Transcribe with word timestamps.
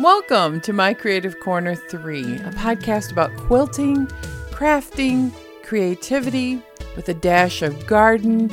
Welcome 0.00 0.60
to 0.60 0.74
My 0.74 0.92
Creative 0.92 1.40
Corner 1.40 1.74
3, 1.74 2.34
a 2.34 2.50
podcast 2.50 3.12
about 3.12 3.34
quilting, 3.34 4.06
crafting, 4.50 5.32
creativity, 5.62 6.60
with 6.96 7.08
a 7.08 7.14
dash 7.14 7.62
of 7.62 7.86
garden, 7.86 8.50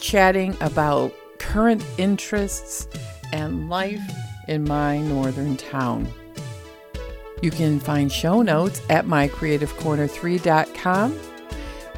chatting 0.00 0.56
about 0.62 1.12
current 1.38 1.84
interests 1.98 2.88
and 3.30 3.68
life 3.68 4.00
in 4.48 4.64
my 4.64 4.96
northern 4.96 5.58
town. 5.58 6.10
You 7.42 7.50
can 7.50 7.78
find 7.78 8.10
show 8.10 8.40
notes 8.40 8.80
at 8.88 9.04
mycreativecorner3.com. 9.04 11.20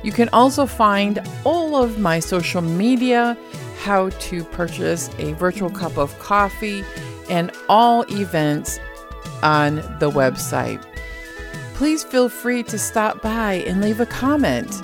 You 0.03 0.11
can 0.11 0.29
also 0.31 0.67
find 0.67 1.23
all 1.45 1.77
of 1.77 2.01
my 2.01 2.19
social 2.19 2.63
media, 2.63 3.39
how 3.79 4.09
to 4.09 4.43
purchase 4.43 5.09
a 5.19 5.35
virtual 5.35 5.71
cup 5.71 5.97
of 5.97 6.19
coffee, 6.19 6.83
and 7.31 7.53
all 7.69 8.03
events 8.11 8.81
on 9.43 9.77
the 9.99 10.11
website. 10.11 10.85
Please 11.75 12.03
feel 12.03 12.29
free 12.29 12.63
to 12.65 12.79
stop 12.79 13.23
by 13.23 13.55
and 13.67 13.81
leave 13.81 14.01
a 14.01 14.07
comment. 14.07 14.83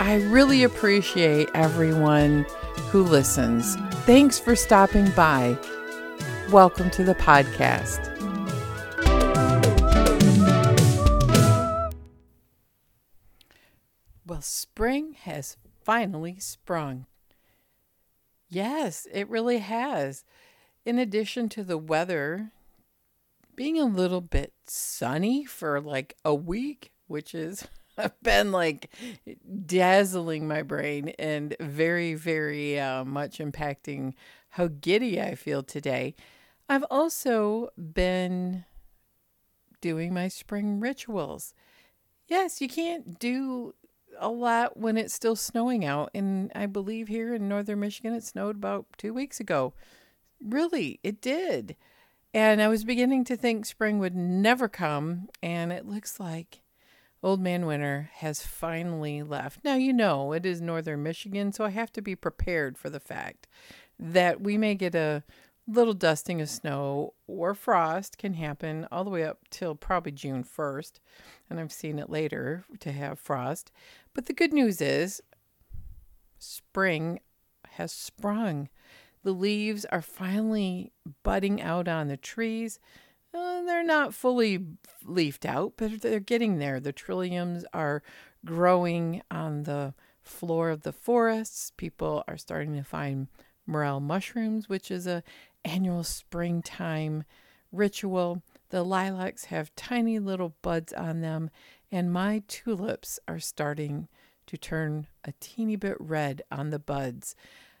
I 0.00 0.22
really 0.24 0.62
appreciate 0.62 1.48
everyone 1.54 2.46
who 2.90 3.02
listens. 3.02 3.76
Thanks 4.06 4.38
for 4.38 4.56
stopping 4.56 5.10
by. 5.10 5.58
Welcome 6.50 6.90
to 6.90 7.04
the 7.04 7.14
podcast. 7.14 8.12
Well, 14.26 14.42
spring 14.42 15.14
has 15.22 15.56
finally 15.84 16.38
sprung. 16.38 17.06
Yes, 18.48 19.06
it 19.12 19.28
really 19.28 19.58
has. 19.58 20.24
In 20.84 20.98
addition 20.98 21.48
to 21.50 21.64
the 21.64 21.78
weather 21.78 22.52
being 23.56 23.80
a 23.80 23.84
little 23.84 24.20
bit 24.20 24.52
sunny 24.66 25.44
for 25.44 25.80
like 25.80 26.16
a 26.24 26.34
week, 26.34 26.92
which 27.06 27.32
has 27.32 27.66
been 28.22 28.52
like 28.52 28.90
dazzling 29.64 30.46
my 30.46 30.62
brain 30.62 31.08
and 31.18 31.56
very, 31.58 32.14
very 32.14 32.78
uh, 32.78 33.04
much 33.04 33.38
impacting 33.38 34.14
how 34.50 34.68
giddy 34.68 35.20
I 35.20 35.34
feel 35.34 35.62
today. 35.62 36.14
I've 36.68 36.84
also 36.90 37.70
been 37.76 38.64
doing 39.80 40.12
my 40.12 40.28
spring 40.28 40.80
rituals. 40.80 41.54
Yes, 42.28 42.60
you 42.60 42.68
can't 42.68 43.18
do 43.18 43.74
a 44.18 44.28
lot 44.28 44.76
when 44.76 44.96
it's 44.96 45.14
still 45.14 45.36
snowing 45.36 45.84
out. 45.84 46.10
And 46.14 46.50
I 46.54 46.66
believe 46.66 47.08
here 47.08 47.34
in 47.34 47.48
northern 47.48 47.80
Michigan, 47.80 48.14
it 48.14 48.24
snowed 48.24 48.56
about 48.56 48.86
two 48.98 49.14
weeks 49.14 49.40
ago. 49.40 49.74
Really, 50.42 51.00
it 51.02 51.20
did. 51.20 51.76
And 52.34 52.60
I 52.60 52.68
was 52.68 52.84
beginning 52.84 53.24
to 53.24 53.36
think 53.36 53.64
spring 53.64 53.98
would 53.98 54.14
never 54.14 54.68
come, 54.68 55.28
and 55.42 55.72
it 55.72 55.86
looks 55.86 56.20
like 56.20 56.60
Old 57.22 57.40
Man 57.40 57.66
Winter 57.66 58.10
has 58.16 58.46
finally 58.46 59.22
left. 59.22 59.64
Now, 59.64 59.74
you 59.74 59.92
know, 59.92 60.32
it 60.32 60.44
is 60.44 60.60
northern 60.60 61.02
Michigan, 61.02 61.52
so 61.52 61.64
I 61.64 61.70
have 61.70 61.90
to 61.92 62.02
be 62.02 62.14
prepared 62.14 62.76
for 62.76 62.90
the 62.90 63.00
fact 63.00 63.46
that 63.98 64.40
we 64.40 64.58
may 64.58 64.74
get 64.74 64.94
a 64.94 65.24
little 65.66 65.94
dusting 65.94 66.40
of 66.40 66.48
snow 66.48 67.14
or 67.26 67.54
frost 67.54 68.18
can 68.18 68.34
happen 68.34 68.86
all 68.92 69.02
the 69.02 69.10
way 69.10 69.24
up 69.24 69.40
till 69.50 69.74
probably 69.74 70.12
June 70.12 70.44
1st. 70.44 71.00
And 71.50 71.58
I've 71.58 71.72
seen 71.72 71.98
it 71.98 72.10
later 72.10 72.64
to 72.80 72.92
have 72.92 73.18
frost. 73.18 73.72
But 74.14 74.26
the 74.26 74.32
good 74.32 74.52
news 74.52 74.80
is 74.80 75.20
spring 76.38 77.20
has 77.70 77.92
sprung. 77.92 78.68
The 79.26 79.32
leaves 79.32 79.84
are 79.86 80.02
finally 80.02 80.92
budding 81.24 81.60
out 81.60 81.88
on 81.88 82.06
the 82.06 82.16
trees. 82.16 82.78
Uh, 83.34 83.62
they're 83.62 83.82
not 83.82 84.14
fully 84.14 84.64
leafed 85.04 85.44
out, 85.44 85.72
but 85.76 86.00
they're 86.00 86.20
getting 86.20 86.58
there. 86.58 86.78
The 86.78 86.92
trilliums 86.92 87.64
are 87.72 88.04
growing 88.44 89.22
on 89.28 89.64
the 89.64 89.94
floor 90.22 90.70
of 90.70 90.82
the 90.82 90.92
forests. 90.92 91.72
People 91.76 92.22
are 92.28 92.36
starting 92.36 92.76
to 92.76 92.84
find 92.84 93.26
morel 93.66 93.98
mushrooms, 93.98 94.68
which 94.68 94.92
is 94.92 95.08
a 95.08 95.24
annual 95.64 96.04
springtime 96.04 97.24
ritual. 97.72 98.44
The 98.68 98.84
lilacs 98.84 99.46
have 99.46 99.74
tiny 99.74 100.20
little 100.20 100.54
buds 100.62 100.92
on 100.92 101.20
them, 101.20 101.50
and 101.90 102.12
my 102.12 102.44
tulips 102.46 103.18
are 103.26 103.40
starting 103.40 104.06
to 104.46 104.56
turn 104.56 105.08
a 105.24 105.32
teeny 105.40 105.74
bit 105.74 105.96
red 105.98 106.42
on 106.48 106.70
the 106.70 106.78
buds. 106.78 107.34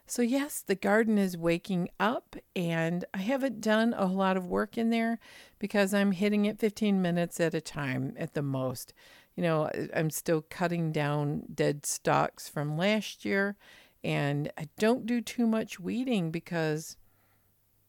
So, 0.08 0.22
yes, 0.22 0.62
the 0.64 0.76
garden 0.76 1.18
is 1.18 1.36
waking 1.36 1.88
up, 1.98 2.36
and 2.54 3.04
I 3.12 3.18
haven't 3.18 3.60
done 3.60 3.92
a 3.96 4.06
lot 4.06 4.36
of 4.36 4.46
work 4.46 4.78
in 4.78 4.90
there 4.90 5.18
because 5.58 5.92
I'm 5.92 6.12
hitting 6.12 6.44
it 6.44 6.60
15 6.60 7.02
minutes 7.02 7.40
at 7.40 7.54
a 7.54 7.60
time 7.60 8.14
at 8.16 8.34
the 8.34 8.42
most. 8.42 8.94
You 9.34 9.42
know, 9.42 9.68
I'm 9.94 10.10
still 10.10 10.44
cutting 10.48 10.92
down 10.92 11.42
dead 11.52 11.84
stalks 11.84 12.48
from 12.48 12.78
last 12.78 13.24
year, 13.24 13.56
and 14.04 14.52
I 14.56 14.68
don't 14.78 15.06
do 15.06 15.20
too 15.20 15.46
much 15.46 15.80
weeding 15.80 16.30
because 16.30 16.96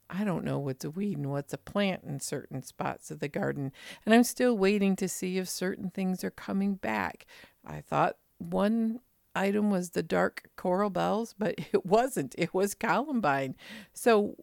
I 0.09 0.23
don't 0.23 0.43
know 0.43 0.57
what's 0.57 0.85
a 0.85 0.89
weed 0.89 1.17
and 1.17 1.29
what's 1.29 1.53
a 1.53 1.57
plant 1.57 2.03
in 2.03 2.19
certain 2.19 2.63
spots 2.63 3.11
of 3.11 3.19
the 3.19 3.27
garden. 3.27 3.71
And 4.05 4.15
I'm 4.15 4.23
still 4.23 4.57
waiting 4.57 4.95
to 4.95 5.07
see 5.07 5.37
if 5.37 5.47
certain 5.47 5.91
things 5.91 6.23
are 6.23 6.31
coming 6.31 6.75
back. 6.75 7.27
I 7.63 7.81
thought 7.81 8.17
one 8.39 9.01
item 9.37 9.69
was 9.69 9.91
the 9.91 10.03
dark 10.03 10.49
coral 10.55 10.89
bells, 10.89 11.35
but 11.37 11.55
it 11.73 11.85
wasn't. 11.85 12.35
It 12.37 12.53
was 12.53 12.73
columbine. 12.73 13.55
So 13.93 14.35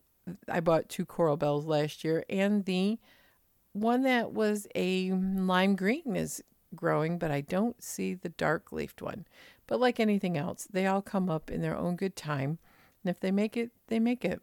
I 0.48 0.60
bought 0.60 0.88
two 0.88 1.04
coral 1.04 1.36
bells 1.36 1.66
last 1.66 2.04
year, 2.04 2.24
and 2.28 2.64
the 2.64 2.98
one 3.72 4.02
that 4.02 4.32
was 4.32 4.66
a 4.74 5.10
lime 5.12 5.76
green 5.76 6.16
is 6.16 6.42
growing, 6.74 7.18
but 7.18 7.30
I 7.30 7.40
don't 7.40 7.82
see 7.82 8.14
the 8.14 8.28
dark 8.30 8.72
leafed 8.72 9.02
one. 9.02 9.26
But 9.66 9.80
like 9.80 9.98
anything 9.98 10.36
else, 10.36 10.66
they 10.70 10.86
all 10.86 11.02
come 11.02 11.28
up 11.28 11.50
in 11.50 11.62
their 11.62 11.76
own 11.76 11.96
good 11.96 12.16
time. 12.16 12.58
And 13.02 13.10
if 13.10 13.20
they 13.20 13.30
make 13.30 13.56
it, 13.56 13.70
they 13.88 13.98
make 13.98 14.24
it. 14.24 14.40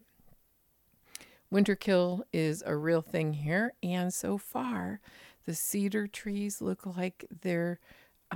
Winter 1.50 1.76
kill 1.76 2.24
is 2.32 2.64
a 2.66 2.76
real 2.76 3.02
thing 3.02 3.34
here, 3.34 3.74
and 3.84 4.14
so 4.14 4.38
far, 4.38 5.02
the 5.46 5.54
cedar 5.54 6.08
trees 6.08 6.62
look 6.62 6.86
like 6.86 7.26
they're 7.42 7.80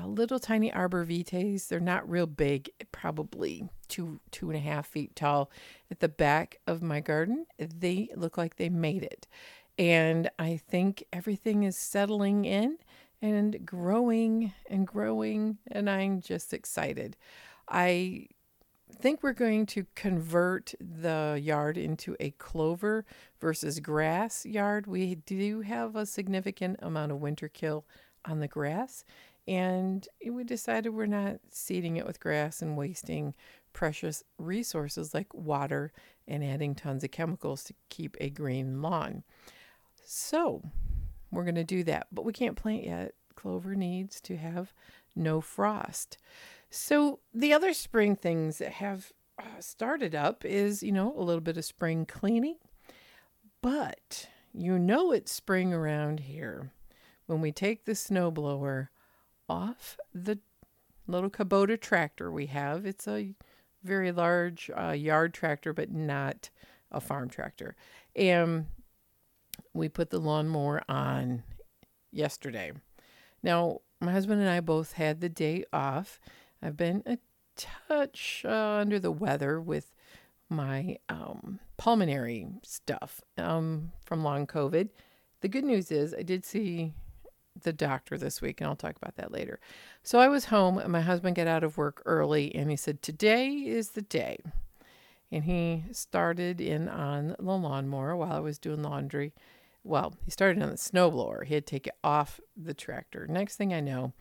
little 0.03 0.39
tiny 0.39 0.71
arbor 0.73 1.05
vitaes. 1.05 1.67
They're 1.67 1.79
not 1.79 2.09
real 2.09 2.27
big, 2.27 2.69
probably 2.91 3.69
two 3.87 4.19
two 4.31 4.49
and 4.49 4.57
a 4.57 4.61
half 4.61 4.87
feet 4.87 5.15
tall. 5.15 5.49
At 5.89 5.99
the 5.99 6.09
back 6.09 6.59
of 6.67 6.81
my 6.81 6.99
garden, 6.99 7.45
they 7.57 8.09
look 8.15 8.37
like 8.37 8.57
they 8.57 8.69
made 8.69 9.03
it, 9.03 9.27
and 9.77 10.29
I 10.37 10.57
think 10.57 11.03
everything 11.13 11.63
is 11.63 11.77
settling 11.77 12.45
in 12.45 12.77
and 13.21 13.65
growing 13.65 14.53
and 14.69 14.85
growing, 14.85 15.57
and 15.71 15.89
I'm 15.89 16.21
just 16.21 16.53
excited. 16.53 17.15
I 17.67 18.27
think 18.93 19.23
we're 19.23 19.33
going 19.33 19.65
to 19.65 19.85
convert 19.95 20.73
the 20.79 21.39
yard 21.41 21.77
into 21.77 22.15
a 22.19 22.31
clover 22.31 23.05
versus 23.39 23.79
grass 23.79 24.45
yard. 24.45 24.87
We 24.87 25.15
do 25.15 25.61
have 25.61 25.95
a 25.95 26.05
significant 26.05 26.79
amount 26.81 27.11
of 27.11 27.19
winter 27.19 27.47
kill 27.47 27.85
on 28.25 28.39
the 28.39 28.47
grass, 28.47 29.03
and 29.47 30.07
we 30.29 30.43
decided 30.43 30.89
we're 30.89 31.05
not 31.05 31.39
seeding 31.51 31.97
it 31.97 32.05
with 32.05 32.19
grass 32.19 32.61
and 32.61 32.77
wasting 32.77 33.33
precious 33.73 34.23
resources 34.37 35.13
like 35.13 35.33
water 35.33 35.91
and 36.27 36.43
adding 36.43 36.73
tons 36.73 37.03
of 37.03 37.11
chemicals 37.11 37.63
to 37.65 37.73
keep 37.89 38.17
a 38.19 38.29
green 38.29 38.81
lawn. 38.81 39.23
So 40.03 40.63
we're 41.31 41.43
going 41.43 41.55
to 41.55 41.63
do 41.63 41.83
that, 41.83 42.07
but 42.11 42.25
we 42.25 42.33
can't 42.33 42.55
plant 42.55 42.85
yet. 42.85 43.13
Clover 43.35 43.75
needs 43.75 44.21
to 44.21 44.37
have 44.37 44.73
no 45.15 45.41
frost. 45.41 46.17
So 46.69 47.19
the 47.33 47.53
other 47.53 47.73
spring 47.73 48.15
things 48.15 48.57
that 48.57 48.73
have 48.73 49.11
uh, 49.37 49.59
started 49.59 50.15
up 50.15 50.45
is, 50.45 50.81
you 50.81 50.91
know, 50.91 51.13
a 51.17 51.21
little 51.21 51.41
bit 51.41 51.57
of 51.57 51.65
spring 51.65 52.05
cleaning, 52.05 52.57
but 53.61 54.27
you 54.53 54.79
know 54.79 55.11
it's 55.11 55.31
spring 55.31 55.73
around 55.73 56.21
here 56.21 56.71
when 57.25 57.41
we 57.41 57.51
take 57.51 57.83
the 57.83 57.91
snowblower 57.91 58.87
off 59.49 59.97
the 60.13 60.39
little 61.07 61.29
Kubota 61.29 61.79
tractor 61.79 62.31
we 62.31 62.47
have. 62.47 62.85
It's 62.85 63.07
a 63.07 63.33
very 63.83 64.11
large 64.11 64.71
uh, 64.75 64.91
yard 64.91 65.33
tractor, 65.33 65.73
but 65.73 65.91
not 65.91 66.49
a 66.91 66.99
farm 66.99 67.29
tractor. 67.29 67.75
And 68.15 68.67
we 69.73 69.89
put 69.89 70.09
the 70.09 70.19
lawnmower 70.19 70.81
on 70.89 71.43
yesterday. 72.11 72.71
Now, 73.43 73.81
my 74.01 74.11
husband 74.11 74.41
and 74.41 74.49
I 74.49 74.59
both 74.59 74.93
had 74.93 75.21
the 75.21 75.29
day 75.29 75.65
off. 75.71 76.19
I've 76.61 76.77
been 76.77 77.03
a 77.05 77.17
touch 77.55 78.43
uh, 78.45 78.79
under 78.79 78.99
the 78.99 79.11
weather 79.11 79.61
with 79.61 79.93
my 80.49 80.97
um, 81.09 81.59
pulmonary 81.77 82.47
stuff 82.63 83.21
um, 83.37 83.91
from 84.05 84.23
long 84.23 84.47
COVID. 84.47 84.89
The 85.41 85.47
good 85.47 85.63
news 85.63 85.91
is 85.91 86.13
I 86.13 86.23
did 86.23 86.45
see 86.45 86.93
the 87.61 87.73
doctor 87.73 88.17
this 88.17 88.41
week, 88.41 88.61
and 88.61 88.67
I'll 88.67 88.75
talk 88.75 88.95
about 88.95 89.15
that 89.15 89.31
later. 89.31 89.59
So 90.03 90.19
I 90.19 90.27
was 90.27 90.45
home, 90.45 90.77
and 90.77 90.91
my 90.91 91.01
husband 91.01 91.35
got 91.35 91.47
out 91.47 91.63
of 91.63 91.77
work 91.77 92.01
early, 92.05 92.53
and 92.55 92.69
he 92.69 92.75
said, 92.75 93.01
Today 93.01 93.49
is 93.49 93.91
the 93.91 94.01
day. 94.01 94.37
And 95.31 95.43
he 95.43 95.83
started 95.91 96.61
in 96.61 96.87
on 96.87 97.35
the 97.39 97.43
lawnmower 97.43 98.15
while 98.15 98.31
I 98.31 98.39
was 98.39 98.59
doing 98.59 98.83
laundry. 98.83 99.33
well, 99.83 100.13
he 100.23 100.31
started 100.31 100.61
on 100.61 100.69
the 100.69 100.75
snowblower. 100.75 101.45
He 101.45 101.55
had 101.55 101.65
to 101.65 101.71
take 101.71 101.87
it 101.87 101.95
off 102.03 102.39
the 102.55 102.73
tractor. 102.73 103.27
Next 103.27 103.55
thing 103.55 103.73
I 103.73 103.81
know, 103.81 104.13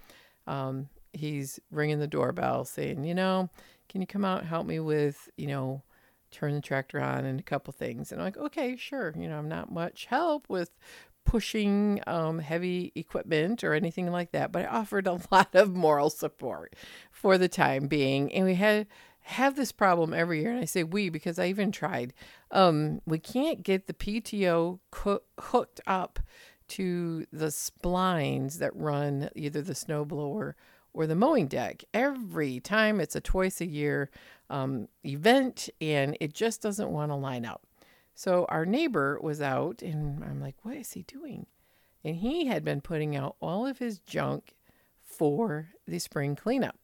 um, 0.47 0.89
he's 1.13 1.61
ringing 1.71 2.01
the 2.01 2.07
doorbell 2.07 2.65
saying, 2.65 3.05
you 3.05 3.15
know, 3.15 3.49
can 3.89 4.01
you 4.01 4.07
come 4.07 4.25
out 4.25 4.41
and 4.41 4.49
help 4.49 4.67
me 4.67 4.81
with, 4.81 5.29
you 5.37 5.47
know, 5.47 5.83
turn 6.35 6.55
the 6.55 6.61
tractor 6.61 7.01
on 7.01 7.25
and 7.25 7.39
a 7.39 7.45
couple 7.45 7.73
things. 7.73 8.11
And 8.11 8.21
I'm 8.21 8.27
like, 8.27 8.37
okay, 8.37 8.77
sure. 8.77 9.15
You 9.17 9.29
know, 9.29 9.39
I'm 9.39 9.49
not 9.49 9.73
much 9.73 10.07
help 10.07 10.49
with 10.49 10.71
pushing 11.25 12.01
um, 12.07 12.39
heavy 12.39 12.93
equipment 12.95 13.65
or 13.65 13.75
anything 13.75 14.11
like 14.11 14.33
that, 14.33 14.53
but 14.53 14.65
I 14.65 14.69
offered 14.69 15.07
a 15.07 15.21
lot 15.31 15.55
of 15.55 15.75
moral 15.75 16.11
support 16.11 16.75
for 17.11 17.39
the 17.39 17.49
time 17.49 17.87
being. 17.87 18.33
And 18.33 18.45
we 18.45 18.55
had 18.55 18.87
have 19.25 19.57
this 19.57 19.73
problem 19.73 20.13
every 20.13 20.43
year. 20.43 20.51
And 20.51 20.61
I 20.61 20.67
say 20.67 20.85
we 20.85 21.09
because 21.09 21.39
I 21.39 21.47
even 21.47 21.73
tried. 21.73 22.13
Um, 22.51 23.01
we 23.07 23.19
can't 23.19 23.63
get 23.63 23.87
the 23.87 23.95
PTO 23.95 24.81
co- 24.91 25.23
hooked 25.41 25.81
up 25.87 26.19
to 26.69 27.27
the 27.33 27.47
splines 27.47 28.59
that 28.59 28.77
run 28.77 29.31
either 29.35 29.63
the 29.63 29.73
snowblower 29.73 30.55
or 30.93 31.07
the 31.07 31.15
mowing 31.15 31.49
deck. 31.49 31.85
Every 31.95 32.61
time 32.61 33.01
it's 33.01 33.17
a 33.17 33.21
twice 33.21 33.61
a 33.61 33.67
year 33.67 34.11
um, 34.51 34.89
event 35.05 35.71
and 35.81 36.17
it 36.21 36.35
just 36.35 36.61
doesn't 36.63 36.91
want 36.91 37.11
to 37.11 37.17
line 37.17 37.47
up. 37.47 37.63
So 38.15 38.47
our 38.49 38.65
neighbor 38.65 39.19
was 39.21 39.41
out 39.41 39.83
and 39.83 40.23
I'm 40.25 40.41
like, 40.41 40.57
what 40.63 40.77
is 40.77 40.93
he 40.93 41.03
doing? 41.03 41.47
And 42.05 42.17
he 42.17 42.47
had 42.47 42.65
been 42.65 42.81
putting 42.81 43.17
out 43.17 43.37
all 43.41 43.67
of 43.67 43.79
his 43.79 43.99
junk 43.99 44.55
for 45.03 45.69
the 45.87 45.99
spring 45.99 46.37
cleanup. 46.37 46.79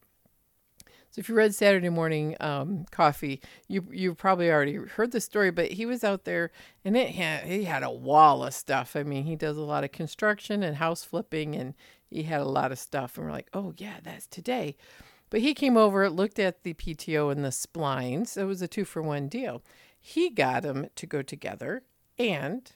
So 1.11 1.19
if 1.19 1.29
you 1.29 1.35
read 1.35 1.55
Saturday 1.55 1.89
Morning 1.89 2.37
um, 2.39 2.85
Coffee, 2.93 3.41
you 3.67 3.85
you 3.91 4.15
probably 4.15 4.49
already 4.49 4.77
heard 4.77 5.11
the 5.11 5.21
story. 5.21 5.51
But 5.51 5.73
he 5.73 5.85
was 5.85 6.05
out 6.05 6.25
there, 6.25 6.53
and 6.85 6.97
it 6.97 7.11
had 7.11 7.45
he 7.45 7.65
had 7.65 7.83
a 7.83 7.91
wall 7.91 8.45
of 8.45 8.55
stuff. 8.55 8.95
I 8.95 9.03
mean, 9.03 9.25
he 9.25 9.35
does 9.35 9.57
a 9.57 9.63
lot 9.63 9.83
of 9.83 9.91
construction 9.91 10.63
and 10.63 10.77
house 10.77 11.03
flipping, 11.03 11.57
and 11.57 11.75
he 12.09 12.23
had 12.23 12.41
a 12.41 12.45
lot 12.45 12.71
of 12.71 12.79
stuff. 12.79 13.17
And 13.17 13.27
we're 13.27 13.33
like, 13.33 13.51
oh 13.53 13.75
yeah, 13.77 13.97
that's 14.05 14.29
today. 14.29 14.77
But 15.31 15.41
he 15.41 15.53
came 15.53 15.77
over, 15.77 16.09
looked 16.11 16.39
at 16.39 16.63
the 16.63 16.75
PTO 16.75 17.33
and 17.33 17.45
the 17.45 17.49
splines. 17.49 18.37
It 18.37 18.45
was 18.45 18.63
a 18.63 18.69
two 18.69 18.85
for 18.85 19.03
one 19.03 19.29
deal. 19.29 19.63
He 20.01 20.31
got 20.31 20.63
them 20.63 20.89
to 20.97 21.07
go 21.07 21.23
together, 21.23 21.83
and 22.19 22.73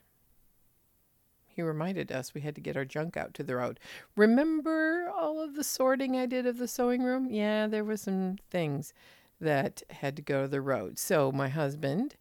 he 1.46 1.62
reminded 1.62 2.12
us 2.12 2.34
we 2.34 2.42
had 2.42 2.54
to 2.56 2.60
get 2.60 2.76
our 2.76 2.84
junk 2.84 3.16
out 3.16 3.32
to 3.34 3.42
the 3.42 3.56
road. 3.56 3.80
Remember 4.16 5.08
all 5.08 5.40
of 5.40 5.54
the 5.54 5.64
sorting 5.64 6.16
I 6.16 6.26
did 6.26 6.46
of 6.46 6.58
the 6.58 6.68
sewing 6.68 7.02
room? 7.02 7.28
Yeah, 7.30 7.66
there 7.66 7.84
were 7.84 7.96
some 7.96 8.36
things 8.50 8.92
that 9.40 9.82
had 9.90 10.16
to 10.16 10.22
go 10.22 10.42
to 10.42 10.48
the 10.48 10.60
road. 10.60 10.98
So 10.98 11.30
my 11.32 11.48
husband, 11.48 12.16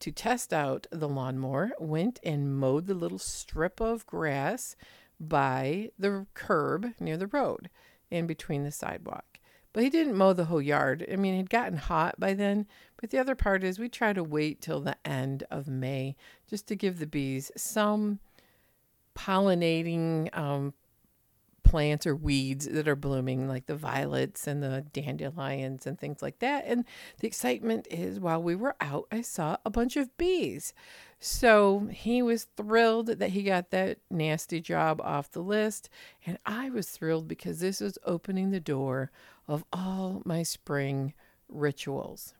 to 0.00 0.10
test 0.10 0.52
out 0.52 0.86
the 0.90 1.08
lawnmower, 1.08 1.72
went 1.78 2.20
and 2.22 2.56
mowed 2.56 2.86
the 2.86 2.94
little 2.94 3.18
strip 3.18 3.80
of 3.80 4.06
grass 4.06 4.76
by 5.18 5.90
the 5.98 6.26
curb 6.34 6.92
near 7.00 7.16
the 7.16 7.26
road 7.26 7.70
in 8.10 8.26
between 8.26 8.64
the 8.64 8.72
sidewalk. 8.72 9.33
But 9.74 9.82
he 9.82 9.90
didn't 9.90 10.16
mow 10.16 10.32
the 10.32 10.46
whole 10.46 10.62
yard. 10.62 11.04
I 11.12 11.16
mean, 11.16 11.34
it 11.34 11.38
had 11.38 11.50
gotten 11.50 11.76
hot 11.76 12.18
by 12.18 12.32
then. 12.32 12.66
But 12.98 13.10
the 13.10 13.18
other 13.18 13.34
part 13.34 13.62
is 13.62 13.78
we 13.78 13.90
try 13.90 14.14
to 14.14 14.24
wait 14.24 14.62
till 14.62 14.80
the 14.80 14.96
end 15.04 15.44
of 15.50 15.68
May 15.68 16.16
just 16.48 16.66
to 16.68 16.76
give 16.76 16.98
the 16.98 17.06
bees 17.06 17.50
some 17.56 18.20
pollinating 19.16 20.34
um, 20.36 20.74
plants 21.64 22.06
or 22.06 22.14
weeds 22.14 22.68
that 22.68 22.86
are 22.86 22.94
blooming, 22.94 23.48
like 23.48 23.66
the 23.66 23.74
violets 23.74 24.46
and 24.46 24.62
the 24.62 24.84
dandelions 24.92 25.88
and 25.88 25.98
things 25.98 26.22
like 26.22 26.38
that. 26.38 26.64
And 26.68 26.84
the 27.18 27.26
excitement 27.26 27.88
is 27.90 28.20
while 28.20 28.40
we 28.40 28.54
were 28.54 28.76
out, 28.80 29.08
I 29.10 29.22
saw 29.22 29.56
a 29.64 29.70
bunch 29.70 29.96
of 29.96 30.16
bees. 30.16 30.72
So 31.18 31.88
he 31.90 32.22
was 32.22 32.44
thrilled 32.56 33.08
that 33.08 33.30
he 33.30 33.42
got 33.42 33.70
that 33.70 33.98
nasty 34.08 34.60
job 34.60 35.00
off 35.00 35.32
the 35.32 35.42
list. 35.42 35.90
And 36.24 36.38
I 36.46 36.70
was 36.70 36.90
thrilled 36.90 37.26
because 37.26 37.58
this 37.58 37.80
was 37.80 37.98
opening 38.04 38.50
the 38.50 38.60
door 38.60 39.10
of 39.46 39.64
all 39.72 40.22
my 40.24 40.42
spring 40.42 41.14
rituals. 41.48 42.34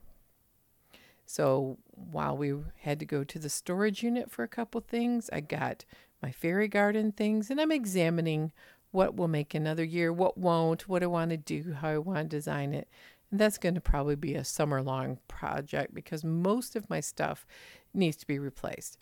So 1.27 1.79
while 1.91 2.37
we 2.37 2.55
had 2.81 3.01
to 3.01 3.07
go 3.07 3.25
to 3.25 3.39
the 3.39 3.49
storage 3.49 4.03
unit 4.03 4.31
for 4.31 4.43
a 4.43 4.49
couple 4.49 4.81
things, 4.81 5.31
I 5.33 5.41
got 5.41 5.85
my 6.23 6.31
fairy 6.31 6.69
garden 6.69 7.13
things, 7.13 7.51
and 7.51 7.61
I'm 7.61 7.73
examining 7.73 8.53
what 8.91 9.17
will 9.17 9.29
make 9.29 9.55
another 9.55 9.85
year, 9.85 10.13
what 10.13 10.39
won't, 10.39 10.89
what 10.89 11.03
I 11.03 11.07
want 11.07 11.31
to 11.31 11.37
do, 11.37 11.75
how 11.81 11.89
I 11.89 11.99
want 11.99 12.19
to 12.19 12.37
design 12.37 12.73
it. 12.73 12.89
And 13.31 13.41
that's 13.41 13.59
going 13.59 13.75
to 13.75 13.81
probably 13.81 14.15
be 14.15 14.35
a 14.35 14.45
summer 14.45 14.81
long 14.81 15.19
project 15.27 15.95
because 15.95 16.23
most 16.23 16.77
of 16.77 16.89
my 16.89 17.01
stuff 17.01 17.47
needs 17.93 18.17
to 18.19 18.27
be 18.27 18.39
replaced. 18.39 18.99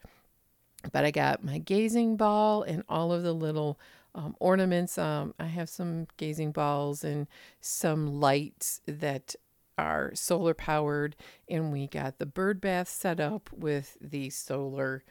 But 0.91 1.05
I 1.05 1.11
got 1.11 1.45
my 1.45 1.59
gazing 1.59 2.17
ball 2.17 2.63
and 2.63 2.83
all 2.89 3.13
of 3.13 3.23
the 3.23 3.35
little 3.35 3.79
um, 4.15 4.37
ornaments. 4.41 4.99
Um, 4.99 5.35
I 5.39 5.47
have 5.47 5.69
some 5.69 6.07
gazing 6.17 6.53
balls 6.53 7.05
and 7.05 7.27
some 7.61 8.21
lights 8.21 8.81
that 8.87 9.35
are 9.79 10.13
solar 10.15 10.55
powered. 10.55 11.17
And 11.49 11.73
we 11.73 11.87
got 11.87 12.19
the 12.19 12.27
bird 12.27 12.61
bath 12.61 12.89
set 12.89 13.21
up 13.21 13.51
with 13.53 13.97
the 14.01 14.31
solar 14.31 15.03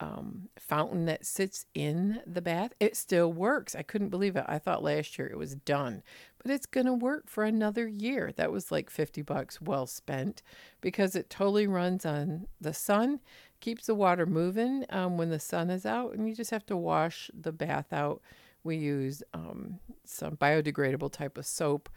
um, 0.00 0.48
fountain 0.58 1.04
that 1.06 1.26
sits 1.26 1.66
in 1.74 2.22
the 2.26 2.40
bath. 2.40 2.72
It 2.80 2.96
still 2.96 3.32
works. 3.32 3.74
I 3.74 3.82
couldn't 3.82 4.08
believe 4.08 4.34
it. 4.34 4.44
I 4.48 4.58
thought 4.58 4.82
last 4.82 5.18
year 5.18 5.28
it 5.28 5.36
was 5.36 5.54
done, 5.54 6.02
but 6.42 6.50
it's 6.50 6.66
going 6.66 6.86
to 6.86 6.94
work 6.94 7.28
for 7.28 7.44
another 7.44 7.86
year. 7.86 8.32
That 8.34 8.50
was 8.50 8.72
like 8.72 8.88
50 8.88 9.20
bucks 9.22 9.60
well 9.60 9.86
spent 9.86 10.42
because 10.80 11.14
it 11.14 11.28
totally 11.28 11.66
runs 11.66 12.06
on 12.06 12.46
the 12.60 12.72
sun, 12.72 13.20
keeps 13.60 13.86
the 13.86 13.94
water 13.94 14.24
moving 14.24 14.86
um, 14.88 15.18
when 15.18 15.28
the 15.28 15.38
sun 15.38 15.68
is 15.68 15.84
out, 15.84 16.14
and 16.14 16.26
you 16.26 16.34
just 16.34 16.50
have 16.50 16.66
to 16.66 16.76
wash 16.76 17.30
the 17.38 17.52
bath 17.52 17.92
out. 17.92 18.22
We 18.62 18.76
use 18.76 19.22
um, 19.32 19.78
some 20.04 20.36
biodegradable 20.36 21.12
type 21.12 21.38
of 21.38 21.46
soap, 21.46 21.88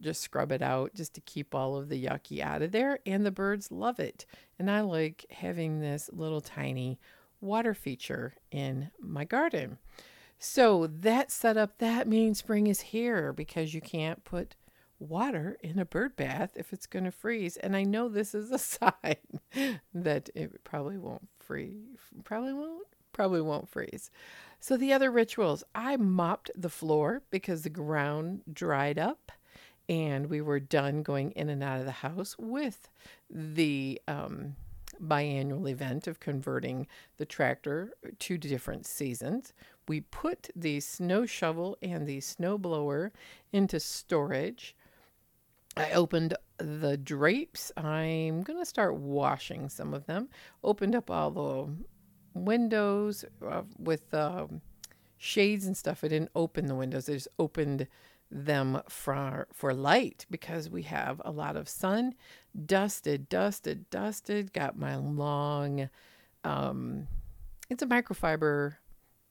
just 0.00 0.22
scrub 0.22 0.52
it 0.52 0.62
out 0.62 0.94
just 0.94 1.14
to 1.14 1.20
keep 1.20 1.54
all 1.54 1.76
of 1.76 1.88
the 1.88 2.04
yucky 2.04 2.40
out 2.40 2.62
of 2.62 2.72
there. 2.72 2.98
And 3.04 3.26
the 3.26 3.30
birds 3.30 3.70
love 3.70 3.98
it. 3.98 4.26
And 4.58 4.70
I 4.70 4.80
like 4.82 5.26
having 5.30 5.80
this 5.80 6.08
little 6.12 6.40
tiny 6.40 6.98
water 7.40 7.74
feature 7.74 8.34
in 8.50 8.90
my 9.00 9.24
garden. 9.24 9.78
So 10.38 10.88
that 10.88 11.30
setup, 11.30 11.78
that 11.78 12.08
means 12.08 12.38
spring 12.38 12.66
is 12.66 12.80
here 12.80 13.32
because 13.32 13.74
you 13.74 13.80
can't 13.80 14.24
put 14.24 14.56
water 14.98 15.56
in 15.62 15.78
a 15.78 15.84
bird 15.84 16.16
bath 16.16 16.52
if 16.56 16.72
it's 16.72 16.86
going 16.86 17.04
to 17.04 17.10
freeze. 17.10 17.56
And 17.56 17.76
I 17.76 17.84
know 17.84 18.08
this 18.08 18.34
is 18.34 18.50
a 18.50 18.58
sign 18.58 19.16
that 19.94 20.30
it 20.34 20.64
probably 20.64 20.98
won't 20.98 21.28
freeze. 21.38 21.98
Probably 22.24 22.52
won't. 22.52 22.86
Probably 23.12 23.40
won't 23.40 23.68
freeze. 23.68 24.10
So 24.60 24.76
the 24.76 24.92
other 24.92 25.10
rituals, 25.10 25.64
I 25.74 25.96
mopped 25.96 26.50
the 26.54 26.68
floor 26.68 27.22
because 27.30 27.62
the 27.62 27.70
ground 27.70 28.42
dried 28.52 28.98
up 28.98 29.32
and 29.88 30.30
we 30.30 30.40
were 30.40 30.60
done 30.60 31.02
going 31.02 31.32
in 31.32 31.48
and 31.48 31.62
out 31.62 31.80
of 31.80 31.84
the 31.84 31.90
house 31.90 32.36
with 32.38 32.88
the 33.28 34.00
um, 34.06 34.54
biannual 35.02 35.68
event 35.68 36.06
of 36.06 36.20
converting 36.20 36.86
the 37.16 37.26
tractor 37.26 37.92
to 38.20 38.38
different 38.38 38.86
seasons. 38.86 39.52
We 39.88 40.02
put 40.02 40.50
the 40.54 40.80
snow 40.80 41.26
shovel 41.26 41.76
and 41.82 42.06
the 42.06 42.20
snow 42.20 42.56
blower 42.56 43.12
into 43.52 43.80
storage. 43.80 44.76
I 45.76 45.92
opened 45.92 46.34
the 46.58 46.96
drapes. 46.96 47.72
I'm 47.76 48.42
going 48.42 48.58
to 48.58 48.66
start 48.66 48.94
washing 48.94 49.68
some 49.68 49.94
of 49.94 50.06
them. 50.06 50.28
Opened 50.62 50.94
up 50.94 51.10
all 51.10 51.30
the 51.30 51.74
windows 52.34 53.24
uh, 53.46 53.62
with 53.78 54.12
uh, 54.14 54.46
shades 55.18 55.66
and 55.66 55.76
stuff. 55.76 56.02
I 56.02 56.08
didn't 56.08 56.30
open 56.34 56.66
the 56.66 56.74
windows, 56.74 57.08
I 57.08 57.12
just 57.12 57.28
opened 57.38 57.86
them 58.32 58.80
for 58.88 59.46
for 59.52 59.74
light 59.74 60.24
because 60.30 60.70
we 60.70 60.82
have 60.82 61.20
a 61.24 61.30
lot 61.30 61.56
of 61.56 61.68
sun. 61.68 62.14
Dusted 62.66 63.28
dusted 63.28 63.88
dusted. 63.90 64.52
Got 64.52 64.78
my 64.78 64.96
long 64.96 65.90
um 66.42 67.06
it's 67.68 67.82
a 67.82 67.86
microfiber 67.86 68.76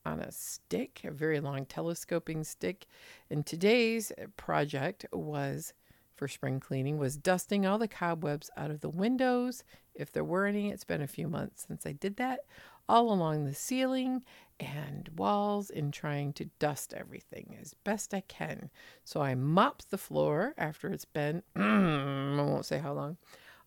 on 0.06 0.20
a 0.20 0.32
stick 0.32 1.02
a 1.04 1.10
very 1.10 1.40
long 1.40 1.66
telescoping 1.66 2.44
stick. 2.44 2.86
And 3.28 3.44
today's 3.44 4.12
project 4.36 5.04
was 5.12 5.74
for 6.14 6.28
spring 6.28 6.60
cleaning 6.60 6.98
was 6.98 7.16
dusting 7.16 7.66
all 7.66 7.78
the 7.78 7.88
cobwebs 7.88 8.50
out 8.56 8.70
of 8.70 8.80
the 8.80 8.88
windows. 8.88 9.64
If 9.94 10.12
there 10.12 10.24
were 10.24 10.46
any 10.46 10.70
it's 10.70 10.84
been 10.84 11.02
a 11.02 11.08
few 11.08 11.28
months 11.28 11.66
since 11.66 11.84
i 11.84 11.92
did 11.92 12.16
that 12.16 12.40
all 12.88 13.12
along 13.12 13.44
the 13.44 13.54
ceiling 13.54 14.22
and 14.60 15.10
walls 15.16 15.70
and 15.70 15.92
trying 15.92 16.32
to 16.34 16.46
dust 16.58 16.94
everything 16.94 17.56
as 17.60 17.74
best 17.84 18.14
I 18.14 18.20
can. 18.22 18.70
So 19.04 19.20
I 19.20 19.34
mopped 19.34 19.90
the 19.90 19.98
floor 19.98 20.54
after 20.56 20.88
it's 20.88 21.04
been, 21.04 21.42
I 21.56 22.42
won't 22.42 22.66
say 22.66 22.78
how 22.78 22.92
long. 22.92 23.16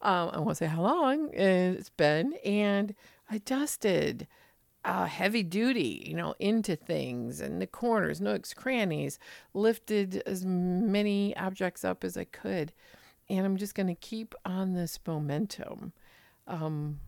Um, 0.01 0.29
I 0.33 0.39
won't 0.39 0.57
say 0.57 0.67
how 0.67 0.81
long 0.81 1.29
it's 1.33 1.89
been. 1.89 2.33
And 2.45 2.95
I 3.29 3.39
dusted 3.39 4.27
uh, 4.85 5.05
heavy 5.05 5.41
duty, 5.43 6.05
you 6.07 6.15
know, 6.15 6.35
into 6.39 6.75
things 6.75 7.41
and 7.41 7.61
the 7.61 7.67
corners, 7.67 8.21
nooks, 8.21 8.53
crannies, 8.53 9.17
lifted 9.53 10.21
as 10.25 10.45
many 10.45 11.35
objects 11.37 11.83
up 11.83 12.03
as 12.03 12.15
I 12.15 12.25
could. 12.25 12.71
And 13.27 13.45
I'm 13.45 13.57
just 13.57 13.73
going 13.73 13.87
to 13.87 13.95
keep 13.95 14.35
on 14.45 14.73
this 14.73 14.99
momentum 15.05 15.91
um, 16.47 16.99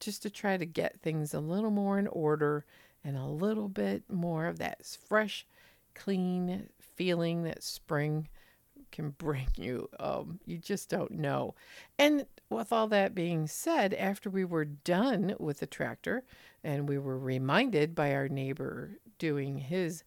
just 0.00 0.22
to 0.22 0.30
try 0.30 0.56
to 0.56 0.66
get 0.66 1.00
things 1.00 1.34
a 1.34 1.40
little 1.40 1.70
more 1.70 1.98
in 1.98 2.06
order 2.08 2.64
and 3.04 3.16
a 3.16 3.26
little 3.26 3.68
bit 3.68 4.02
more 4.08 4.46
of 4.46 4.58
that 4.58 4.84
fresh, 4.84 5.46
clean 5.94 6.68
feeling 6.78 7.44
that 7.44 7.62
spring 7.62 8.28
can 8.92 9.10
bring 9.10 9.46
you. 9.56 9.88
Um, 9.98 10.40
you 10.46 10.58
just 10.58 10.88
don't 10.88 11.12
know. 11.12 11.54
And 11.98 12.26
with 12.48 12.72
all 12.72 12.88
that 12.88 13.14
being 13.14 13.46
said, 13.46 13.94
after 13.94 14.28
we 14.28 14.44
were 14.44 14.64
done 14.64 15.34
with 15.38 15.60
the 15.60 15.66
tractor 15.66 16.24
and 16.64 16.88
we 16.88 16.98
were 16.98 17.18
reminded 17.18 17.94
by 17.94 18.12
our 18.12 18.28
neighbor 18.28 18.98
doing 19.18 19.58
his 19.58 20.02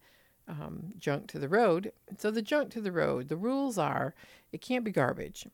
um, 0.46 0.92
junk 0.98 1.28
to 1.28 1.38
the 1.38 1.48
road. 1.48 1.92
So, 2.18 2.30
the 2.30 2.42
junk 2.42 2.70
to 2.72 2.80
the 2.80 2.92
road, 2.92 3.28
the 3.28 3.36
rules 3.36 3.78
are 3.78 4.14
it 4.52 4.60
can't 4.60 4.84
be 4.84 4.92
garbage. 4.92 5.46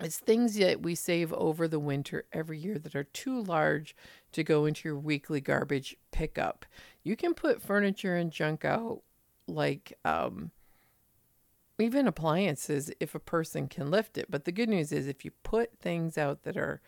It's 0.00 0.18
things 0.18 0.56
that 0.56 0.82
we 0.82 0.94
save 0.94 1.32
over 1.34 1.68
the 1.68 1.78
winter 1.78 2.24
every 2.32 2.58
year 2.58 2.78
that 2.78 2.96
are 2.96 3.04
too 3.04 3.42
large 3.42 3.94
to 4.32 4.42
go 4.42 4.64
into 4.64 4.88
your 4.88 4.98
weekly 4.98 5.40
garbage 5.40 5.96
pickup. 6.10 6.64
You 7.02 7.14
can 7.14 7.34
put 7.34 7.62
furniture 7.62 8.16
and 8.16 8.30
junk 8.30 8.64
out 8.64 9.02
like 9.46 9.92
um, 10.04 10.50
even 11.78 12.06
appliances 12.06 12.90
if 13.00 13.14
a 13.14 13.20
person 13.20 13.68
can 13.68 13.90
lift 13.90 14.16
it. 14.16 14.30
But 14.30 14.44
the 14.44 14.52
good 14.52 14.68
news 14.68 14.92
is 14.92 15.06
if 15.06 15.24
you 15.24 15.30
put 15.42 15.78
things 15.78 16.16
out 16.16 16.42
that 16.44 16.56
are 16.56 16.80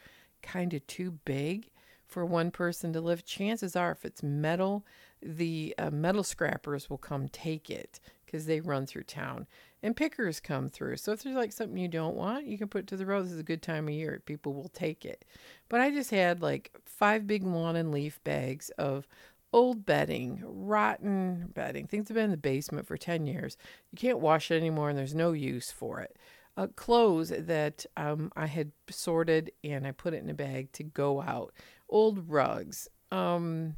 kind 0.43 0.73
of 0.73 0.87
too 0.87 1.19
big 1.25 1.71
for 2.07 2.25
one 2.25 2.51
person 2.51 2.93
to 2.93 3.01
lift, 3.01 3.27
chances 3.27 3.77
are 3.77 3.93
if 3.93 4.05
it's 4.05 4.23
metal, 4.23 4.85
the 5.23 5.75
uh, 5.79 5.91
metal 5.91 6.23
scrappers 6.23 6.89
will 6.89 6.99
come 6.99 7.29
take 7.29 7.69
it 7.71 8.01
because 8.25 8.47
they 8.47 8.61
run 8.61 8.87
through 8.87 9.05
town 9.05 9.47
and 9.85 9.95
pickers 9.95 10.41
come 10.41 10.71
through. 10.71 10.97
So 10.97 11.13
if 11.13 11.23
there's 11.23 11.37
like 11.37 11.53
something 11.53 11.77
you 11.77 11.89
don't 11.89 12.17
want, 12.17 12.47
you 12.47 12.57
can 12.57 12.69
put 12.69 12.81
it 12.81 12.87
to 12.87 12.97
the 12.97 13.05
road. 13.05 13.27
This 13.27 13.33
is 13.33 13.39
a 13.39 13.45
good 13.45 13.61
time 13.61 13.87
of 13.87 13.93
year. 13.93 14.23
People 14.25 14.55
will 14.55 14.71
take 14.71 15.05
it. 15.05 15.27
But 15.69 15.83
I 15.83 15.91
just 15.91 16.11
had 16.11 16.41
like 16.41 16.75
five 16.87 17.27
big 17.27 17.43
lawn 17.43 17.77
and 17.77 17.93
leaf 17.93 18.19
bags 18.25 18.71
of 18.79 19.07
old 19.53 19.85
bedding, 19.85 20.43
rotten 20.43 21.51
bedding. 21.53 21.87
Things 21.87 22.09
have 22.09 22.15
been 22.15 22.25
in 22.25 22.31
the 22.31 22.39
basement 22.39 22.87
for 22.87 22.97
10 22.97 23.27
years. 23.27 23.59
You 23.93 23.99
can't 23.99 24.21
wash 24.21 24.51
it 24.51 24.57
anymore 24.57 24.89
and 24.89 24.99
there's 24.99 25.15
no 25.15 25.33
use 25.33 25.71
for 25.71 26.01
it. 26.01 26.17
Uh, 26.57 26.69
clothes 26.69 27.29
that 27.37 27.85
um, 27.99 28.33
I 28.35 28.47
had 28.47 28.73
sorted 28.89 29.53
and 29.63 29.87
I 29.87 29.93
put 29.93 30.15
it 30.15 30.23
in 30.23 30.31
a 30.31 30.35
bag 30.35 30.73
to 30.73 30.83
go 30.83 31.21
out. 31.21 31.53
Old 31.91 32.31
rugs. 32.31 32.89
Um, 33.13 33.77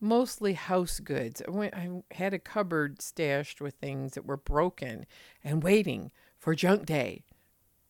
mostly 0.00 0.54
house 0.54 1.00
goods. 1.00 1.42
I, 1.46 1.50
went, 1.50 1.74
I 1.74 1.88
had 2.12 2.34
a 2.34 2.38
cupboard 2.38 3.02
stashed 3.02 3.60
with 3.60 3.74
things 3.74 4.12
that 4.12 4.26
were 4.26 4.36
broken 4.36 5.06
and 5.42 5.62
waiting 5.62 6.10
for 6.38 6.54
junk 6.54 6.86
day. 6.86 7.22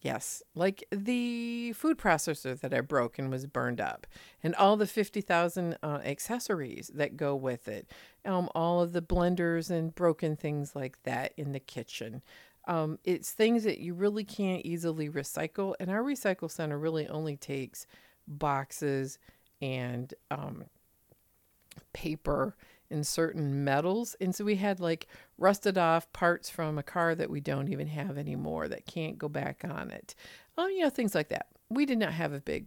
Yes, 0.01 0.45
like 0.55 0.85
the 0.93 1.73
food 1.73 1.99
processor 1.99 2.59
that 2.61 2.73
I 2.73 2.83
broke 2.83 3.19
and 3.19 3.31
was 3.31 3.47
burned 3.47 3.81
up, 3.81 4.07
and 4.45 4.55
all 4.55 4.77
the 4.77 4.87
50,000 4.87 5.77
uh, 5.83 5.87
accessories 6.05 6.89
that 6.95 7.17
go 7.17 7.35
with 7.35 7.67
it, 7.67 7.91
um, 8.25 8.49
all 8.55 8.81
of 8.81 8.93
the 8.93 9.03
blenders 9.03 9.71
and 9.71 9.93
broken 9.93 10.37
things 10.37 10.77
like 10.77 11.03
that 11.03 11.33
in 11.37 11.51
the 11.51 11.59
kitchen. 11.59 12.23
Um, 12.69 13.01
it's 13.03 13.33
things 13.33 13.65
that 13.65 13.79
you 13.81 13.93
really 13.93 14.23
can't 14.23 14.65
easily 14.65 15.11
recycle, 15.11 15.75
and 15.81 15.91
our 15.91 16.03
recycle 16.03 16.51
center 16.51 16.79
really 16.79 17.09
only 17.09 17.37
takes 17.37 17.85
boxes 18.29 19.19
and 19.61 20.15
um, 20.31 20.67
paper 21.93 22.57
and 22.91 23.07
certain 23.07 23.65
metals. 23.65 24.17
And 24.21 24.35
so 24.35 24.45
we 24.45 24.57
had 24.57 24.81
like 24.81 25.07
rusted 25.37 25.77
off 25.77 26.13
parts 26.13 26.49
from 26.49 26.79
a 26.79 26.83
car 26.83 27.15
that 27.15 27.31
we 27.31 27.41
don't 27.41 27.69
even 27.69 27.89
have 27.89 28.17
anymore 28.17 28.69
that 28.69 28.87
can't 28.87 29.19
go 29.19 29.29
back 29.29 29.65
on 29.69 29.91
it. 29.91 30.15
Um, 30.57 30.71
you 30.71 30.81
know, 30.81 30.91
things 30.91 31.15
like 31.15 31.29
that. 31.29 31.49
We 31.69 31.87
did 31.87 31.99
not 31.99 32.13
have 32.13 32.33
a 32.33 32.41
big 32.41 32.67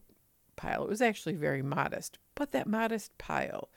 pile. 0.56 0.84
It 0.84 0.90
was 0.90 1.02
actually 1.02 1.36
very 1.36 1.62
modest, 1.62 2.18
but 2.36 2.52
that 2.52 2.68
modest 2.68 3.18
pile 3.18 3.70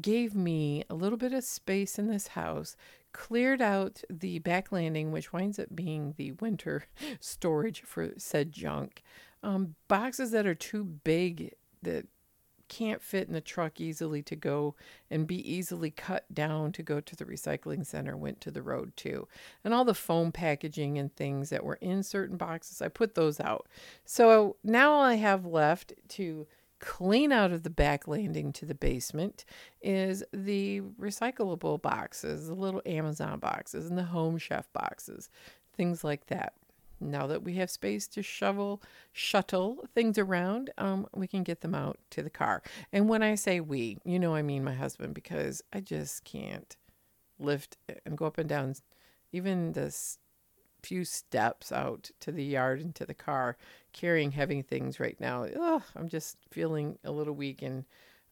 gave 0.00 0.34
me 0.34 0.84
a 0.90 0.94
little 0.94 1.18
bit 1.18 1.32
of 1.32 1.44
space 1.44 1.98
in 1.98 2.08
this 2.08 2.28
house, 2.28 2.76
cleared 3.12 3.62
out 3.62 4.02
the 4.10 4.40
back 4.40 4.72
landing, 4.72 5.12
which 5.12 5.32
winds 5.32 5.58
up 5.58 5.68
being 5.74 6.14
the 6.16 6.32
winter 6.32 6.86
storage 7.20 7.82
for 7.82 8.10
said 8.16 8.52
junk. 8.52 9.02
Um, 9.42 9.76
boxes 9.88 10.30
that 10.32 10.46
are 10.46 10.54
too 10.54 10.84
big 10.84 11.54
that 11.82 12.06
can't 12.68 13.02
fit 13.02 13.28
in 13.28 13.34
the 13.34 13.40
truck 13.40 13.80
easily 13.80 14.22
to 14.22 14.36
go 14.36 14.74
and 15.10 15.26
be 15.26 15.50
easily 15.50 15.90
cut 15.90 16.32
down 16.32 16.72
to 16.72 16.82
go 16.82 17.00
to 17.00 17.16
the 17.16 17.24
recycling 17.24 17.84
center 17.86 18.16
went 18.16 18.40
to 18.42 18.50
the 18.50 18.62
road 18.62 18.92
too. 18.96 19.28
And 19.62 19.72
all 19.72 19.84
the 19.84 19.94
foam 19.94 20.32
packaging 20.32 20.98
and 20.98 21.14
things 21.14 21.50
that 21.50 21.64
were 21.64 21.78
in 21.80 22.02
certain 22.02 22.36
boxes, 22.36 22.82
I 22.82 22.88
put 22.88 23.14
those 23.14 23.40
out. 23.40 23.68
So 24.04 24.56
now 24.64 24.92
all 24.92 25.02
I 25.02 25.14
have 25.14 25.44
left 25.46 25.92
to 26.10 26.46
clean 26.80 27.32
out 27.32 27.52
of 27.52 27.62
the 27.62 27.70
back 27.70 28.06
landing 28.06 28.52
to 28.52 28.66
the 28.66 28.74
basement 28.74 29.44
is 29.80 30.22
the 30.32 30.80
recyclable 31.00 31.80
boxes, 31.80 32.48
the 32.48 32.54
little 32.54 32.82
Amazon 32.84 33.38
boxes 33.38 33.88
and 33.88 33.96
the 33.96 34.04
Home 34.04 34.36
Chef 34.36 34.70
boxes, 34.72 35.30
things 35.76 36.04
like 36.04 36.26
that 36.26 36.52
now 37.10 37.26
that 37.26 37.42
we 37.42 37.54
have 37.54 37.70
space 37.70 38.06
to 38.08 38.22
shovel, 38.22 38.82
shuttle 39.12 39.84
things 39.94 40.18
around, 40.18 40.70
um, 40.78 41.06
we 41.14 41.26
can 41.26 41.42
get 41.42 41.60
them 41.60 41.74
out 41.74 41.98
to 42.10 42.22
the 42.22 42.30
car. 42.30 42.62
And 42.92 43.08
when 43.08 43.22
I 43.22 43.34
say 43.34 43.60
we, 43.60 43.98
you 44.04 44.18
know, 44.18 44.34
I 44.34 44.42
mean 44.42 44.64
my 44.64 44.74
husband, 44.74 45.14
because 45.14 45.62
I 45.72 45.80
just 45.80 46.24
can't 46.24 46.76
lift 47.38 47.76
and 48.06 48.16
go 48.16 48.26
up 48.26 48.38
and 48.38 48.48
down 48.48 48.74
even 49.32 49.72
this 49.72 50.18
few 50.82 51.04
steps 51.04 51.72
out 51.72 52.10
to 52.20 52.30
the 52.30 52.44
yard 52.44 52.80
and 52.80 52.94
to 52.94 53.06
the 53.06 53.14
car 53.14 53.56
carrying 53.92 54.32
heavy 54.32 54.62
things 54.62 55.00
right 55.00 55.18
now. 55.18 55.44
Ugh, 55.44 55.82
I'm 55.96 56.08
just 56.08 56.36
feeling 56.50 56.98
a 57.04 57.10
little 57.10 57.34
weak 57.34 57.62
and 57.62 57.84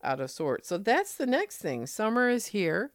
out 0.05 0.21
of 0.21 0.31
sorts. 0.31 0.69
So 0.69 0.79
that's 0.79 1.15
the 1.15 1.27
next 1.27 1.59
thing. 1.59 1.87
Summer 1.87 2.29
is 2.29 2.47
here. 2.47 2.93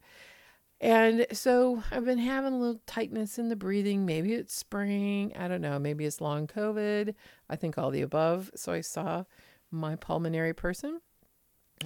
And 0.79 1.25
so 1.31 1.83
I've 1.91 2.05
been 2.05 2.19
having 2.19 2.53
a 2.53 2.57
little 2.57 2.81
tightness 2.85 3.39
in 3.39 3.49
the 3.49 3.55
breathing. 3.55 4.05
Maybe 4.05 4.33
it's 4.33 4.53
spring. 4.53 5.33
I 5.35 5.47
don't 5.47 5.61
know. 5.61 5.79
Maybe 5.79 6.05
it's 6.05 6.21
long 6.21 6.45
COVID. 6.45 7.15
I 7.49 7.55
think 7.55 7.77
all 7.77 7.89
the 7.89 8.03
above. 8.03 8.51
So 8.55 8.71
I 8.73 8.81
saw 8.81 9.23
my 9.71 9.95
pulmonary 9.95 10.53
person, 10.53 11.01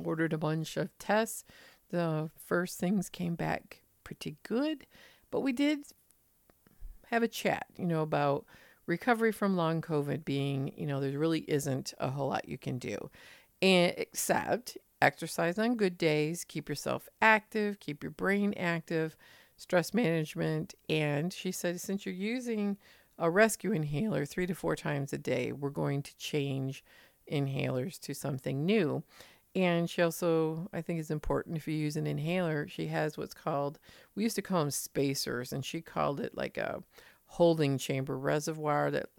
ordered 0.04 0.34
a 0.34 0.38
bunch 0.38 0.78
of 0.78 0.90
tests. 0.98 1.46
The 1.90 2.30
first 2.46 2.80
things 2.80 3.10
came 3.10 3.36
back 3.36 3.84
pretty 4.04 4.38
good, 4.44 4.86
but 5.30 5.42
we 5.42 5.52
did 5.52 5.80
have 7.08 7.24
a 7.24 7.28
chat, 7.28 7.66
you 7.78 7.86
know, 7.86 8.02
about 8.02 8.46
recovery 8.86 9.32
from 9.32 9.56
long 9.56 9.82
COVID 9.82 10.26
being, 10.26 10.74
you 10.76 10.86
know, 10.86 11.00
there 11.00 11.18
really 11.18 11.46
isn't 11.48 11.94
a 12.00 12.10
whole 12.10 12.30
lot 12.30 12.48
you 12.48 12.58
can 12.58 12.78
do. 12.78 13.10
And 13.62 13.94
except 13.98 14.78
exercise 15.02 15.58
on 15.58 15.76
good 15.76 15.98
days, 15.98 16.46
keep 16.46 16.70
yourself 16.70 17.10
active, 17.22 17.80
keep 17.80 18.04
your 18.04 18.12
brain 18.12 18.54
active, 18.56 19.16
stress 19.58 19.94
management. 19.94 20.76
And 20.90 21.34
she 21.34 21.52
said, 21.52 21.80
since 21.80 22.06
you're 22.06 22.16
using 22.16 22.78
a 23.18 23.30
rescue 23.30 23.72
inhaler 23.72 24.26
three 24.26 24.48
to 24.48 24.56
four 24.56 24.76
times 24.76 25.14
a 25.14 25.18
day, 25.18 25.52
we're 25.52 25.70
going 25.70 26.02
to 26.04 26.18
change 26.18 26.84
inhalers 27.32 28.00
to 28.02 28.14
something 28.14 28.66
new. 28.66 29.04
And 29.54 29.90
she 29.90 30.02
also, 30.02 30.70
I 30.72 30.82
think, 30.82 31.00
is 31.00 31.12
important 31.12 31.58
if 31.58 31.68
you 31.68 31.76
use 31.76 31.98
an 31.98 32.08
inhaler. 32.08 32.68
She 32.68 32.88
has 32.88 33.18
what's 33.18 33.34
called, 33.34 33.80
we 34.16 34.24
used 34.24 34.38
to 34.38 34.42
call 34.42 34.62
them 34.62 34.72
spacers, 34.72 35.52
and 35.52 35.64
she 35.64 35.82
called 35.82 36.20
it 36.20 36.36
like 36.36 36.58
a 36.58 36.82
holding 37.26 37.78
chamber 37.78 38.18
reservoir 38.18 38.90
that 38.92 39.10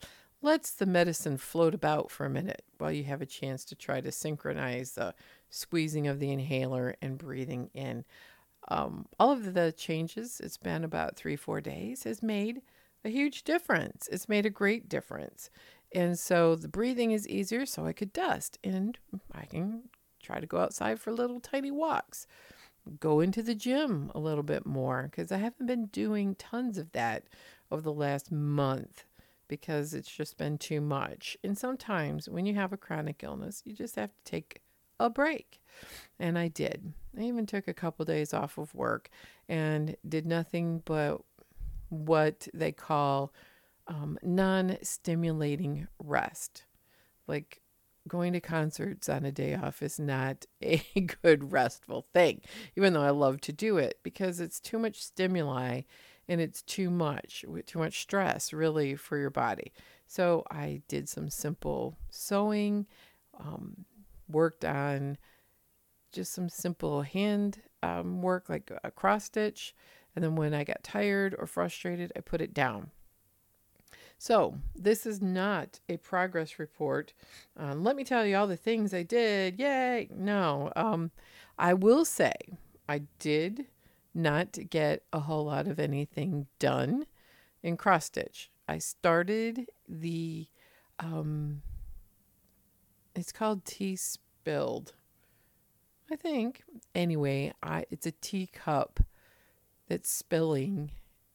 lets 0.42 0.72
the 0.72 0.86
medicine 0.86 1.36
float 1.36 1.74
about 1.74 2.10
for 2.10 2.26
a 2.26 2.30
minute 2.30 2.64
while 2.78 2.92
you 2.92 3.04
have 3.04 3.22
a 3.22 3.26
chance 3.26 3.64
to 3.64 3.74
try 3.74 4.00
to 4.00 4.12
synchronize 4.12 4.92
the 4.92 5.14
squeezing 5.50 6.08
of 6.08 6.18
the 6.18 6.32
inhaler 6.32 6.96
and 7.00 7.16
breathing 7.16 7.70
in. 7.72 8.04
Um, 8.68 9.06
all 9.18 9.32
of 9.32 9.54
the 9.54 9.72
changes, 9.72 10.40
it's 10.40 10.56
been 10.56 10.84
about 10.84 11.16
three, 11.16 11.36
four 11.36 11.60
days, 11.60 12.04
has 12.04 12.22
made 12.22 12.62
a 13.04 13.08
huge 13.08 13.44
difference. 13.44 14.08
It's 14.10 14.28
made 14.28 14.46
a 14.46 14.50
great 14.50 14.88
difference. 14.88 15.50
And 15.94 16.18
so 16.18 16.54
the 16.54 16.68
breathing 16.68 17.12
is 17.12 17.28
easier, 17.28 17.66
so 17.66 17.86
I 17.86 17.92
could 17.92 18.12
dust 18.12 18.58
and 18.64 18.98
I 19.32 19.44
can 19.44 19.84
try 20.22 20.40
to 20.40 20.46
go 20.46 20.58
outside 20.58 21.00
for 21.00 21.12
little 21.12 21.40
tiny 21.40 21.70
walks. 21.70 22.26
Go 22.98 23.20
into 23.20 23.42
the 23.42 23.54
gym 23.54 24.10
a 24.14 24.18
little 24.18 24.42
bit 24.42 24.66
more 24.66 25.08
because 25.10 25.30
I 25.30 25.36
haven't 25.36 25.66
been 25.66 25.86
doing 25.86 26.34
tons 26.34 26.78
of 26.78 26.92
that 26.92 27.24
over 27.70 27.82
the 27.82 27.92
last 27.92 28.32
month 28.32 29.04
because 29.52 29.92
it's 29.92 30.10
just 30.10 30.38
been 30.38 30.56
too 30.56 30.80
much. 30.80 31.36
And 31.44 31.58
sometimes 31.58 32.26
when 32.26 32.46
you 32.46 32.54
have 32.54 32.72
a 32.72 32.78
chronic 32.78 33.22
illness, 33.22 33.60
you 33.66 33.74
just 33.74 33.96
have 33.96 34.08
to 34.08 34.24
take 34.24 34.62
a 34.98 35.10
break. 35.10 35.60
And 36.18 36.38
I 36.38 36.48
did. 36.48 36.94
I 37.18 37.24
even 37.24 37.44
took 37.44 37.68
a 37.68 37.74
couple 37.74 38.06
days 38.06 38.32
off 38.32 38.56
of 38.56 38.74
work 38.74 39.10
and 39.50 39.94
did 40.08 40.24
nothing 40.24 40.80
but 40.86 41.20
what 41.90 42.48
they 42.54 42.72
call 42.72 43.34
um, 43.88 44.18
non 44.22 44.78
stimulating 44.80 45.86
rest. 46.02 46.64
Like 47.28 47.60
going 48.08 48.32
to 48.32 48.40
concerts 48.40 49.10
on 49.10 49.26
a 49.26 49.32
day 49.32 49.54
off 49.54 49.82
is 49.82 50.00
not 50.00 50.46
a 50.64 50.82
good 51.22 51.52
restful 51.52 52.06
thing, 52.14 52.40
even 52.74 52.94
though 52.94 53.02
I 53.02 53.10
love 53.10 53.42
to 53.42 53.52
do 53.52 53.76
it 53.76 53.98
because 54.02 54.40
it's 54.40 54.60
too 54.60 54.78
much 54.78 55.02
stimuli 55.02 55.82
and 56.32 56.40
it's 56.40 56.62
too 56.62 56.88
much, 56.88 57.44
too 57.66 57.78
much 57.78 58.00
stress 58.00 58.54
really 58.54 58.94
for 58.94 59.18
your 59.18 59.28
body. 59.28 59.70
So 60.06 60.44
I 60.50 60.80
did 60.88 61.06
some 61.06 61.28
simple 61.28 61.98
sewing, 62.08 62.86
um, 63.38 63.84
worked 64.30 64.64
on 64.64 65.18
just 66.10 66.32
some 66.32 66.48
simple 66.48 67.02
hand 67.02 67.60
um, 67.82 68.22
work, 68.22 68.48
like 68.48 68.72
a 68.82 68.90
cross 68.90 69.24
stitch. 69.24 69.74
And 70.16 70.24
then 70.24 70.34
when 70.34 70.54
I 70.54 70.64
got 70.64 70.82
tired 70.82 71.36
or 71.38 71.46
frustrated, 71.46 72.12
I 72.16 72.20
put 72.20 72.40
it 72.40 72.54
down. 72.54 72.92
So, 74.16 74.58
this 74.74 75.04
is 75.04 75.20
not 75.20 75.80
a 75.88 75.98
progress 75.98 76.58
report. 76.58 77.12
Um, 77.58 77.82
let 77.82 77.94
me 77.94 78.04
tell 78.04 78.24
you 78.24 78.36
all 78.36 78.46
the 78.46 78.56
things 78.56 78.94
I 78.94 79.02
did. 79.02 79.58
Yay! 79.58 80.08
No. 80.14 80.72
Um, 80.76 81.10
I 81.58 81.74
will 81.74 82.04
say 82.04 82.32
I 82.88 83.02
did 83.18 83.66
not 84.14 84.58
get 84.70 85.04
a 85.12 85.20
whole 85.20 85.44
lot 85.44 85.66
of 85.66 85.78
anything 85.78 86.46
done 86.58 87.06
in 87.62 87.76
cross 87.76 88.06
stitch. 88.06 88.50
I 88.68 88.78
started 88.78 89.66
the, 89.88 90.48
um, 90.98 91.62
it's 93.14 93.32
called 93.32 93.64
tea 93.64 93.96
spilled. 93.96 94.92
I 96.12 96.16
think. 96.16 96.62
Anyway, 96.94 97.54
I 97.62 97.86
it's 97.90 98.06
a 98.06 98.12
teacup 98.12 99.00
that's 99.88 100.10
spilling 100.10 100.90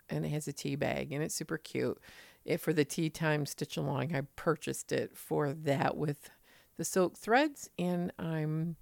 and 0.09 0.23
it 0.23 0.29
has 0.29 0.47
a 0.47 0.53
tea 0.53 0.75
bag 0.75 1.11
and 1.11 1.23
it's 1.23 1.33
super 1.35 1.57
cute. 1.57 1.99
It, 2.45 2.61
for 2.61 2.73
the 2.73 2.85
tea 2.85 3.09
time 3.09 3.45
stitch 3.45 3.75
along, 3.75 4.15
I 4.15 4.21
purchased 4.35 4.91
it 4.91 5.17
for 5.17 5.51
that 5.51 5.97
with 5.97 6.29
the 6.77 6.85
silk 6.85 7.17
threads 7.17 7.69
and 7.79 8.13
I'm 8.19 8.75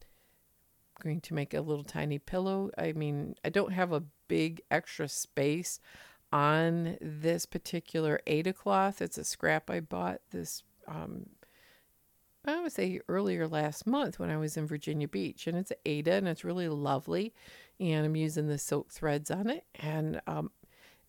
going 1.01 1.21
to 1.21 1.33
make 1.33 1.53
a 1.53 1.61
little 1.61 1.83
tiny 1.83 2.19
pillow. 2.19 2.71
I 2.77 2.93
mean, 2.93 3.35
I 3.43 3.49
don't 3.49 3.73
have 3.73 3.91
a 3.91 4.03
big 4.27 4.61
extra 4.71 5.07
space 5.07 5.79
on 6.31 6.97
this 7.01 7.45
particular 7.45 8.19
Aida 8.27 8.53
cloth. 8.53 9.01
It's 9.01 9.17
a 9.17 9.23
scrap 9.23 9.69
I 9.69 9.79
bought 9.79 10.21
this 10.31 10.63
um, 10.87 11.27
I 12.47 12.61
would 12.61 12.71
say 12.71 13.01
earlier 13.09 13.47
last 13.47 13.87
month 13.87 14.19
when 14.19 14.29
I 14.29 14.37
was 14.37 14.55
in 14.55 14.67
Virginia 14.67 15.07
Beach, 15.07 15.47
and 15.47 15.57
it's 15.57 15.71
Aida, 15.85 16.13
and 16.13 16.27
it's 16.27 16.43
really 16.43 16.67
lovely, 16.67 17.33
and 17.79 18.05
I'm 18.05 18.15
using 18.15 18.47
the 18.47 18.57
silk 18.57 18.91
threads 18.91 19.31
on 19.31 19.49
it, 19.49 19.65
and 19.75 20.21
um, 20.27 20.51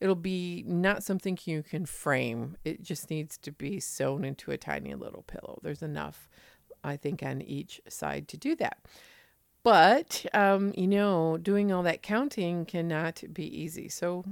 it'll 0.00 0.14
be 0.14 0.64
not 0.66 1.02
something 1.02 1.38
you 1.44 1.62
can 1.62 1.84
frame. 1.84 2.56
It 2.64 2.82
just 2.82 3.10
needs 3.10 3.36
to 3.38 3.52
be 3.52 3.80
sewn 3.80 4.24
into 4.24 4.50
a 4.50 4.56
tiny 4.56 4.94
little 4.94 5.22
pillow. 5.22 5.58
There's 5.62 5.82
enough, 5.82 6.28
I 6.82 6.96
think, 6.96 7.22
on 7.22 7.42
each 7.42 7.82
side 7.88 8.28
to 8.28 8.38
do 8.38 8.56
that. 8.56 8.78
But 9.66 10.24
um, 10.32 10.72
you 10.76 10.86
know, 10.86 11.38
doing 11.38 11.72
all 11.72 11.82
that 11.82 12.00
counting 12.00 12.66
cannot 12.66 13.24
be 13.32 13.42
easy. 13.62 13.88
So 13.88 14.24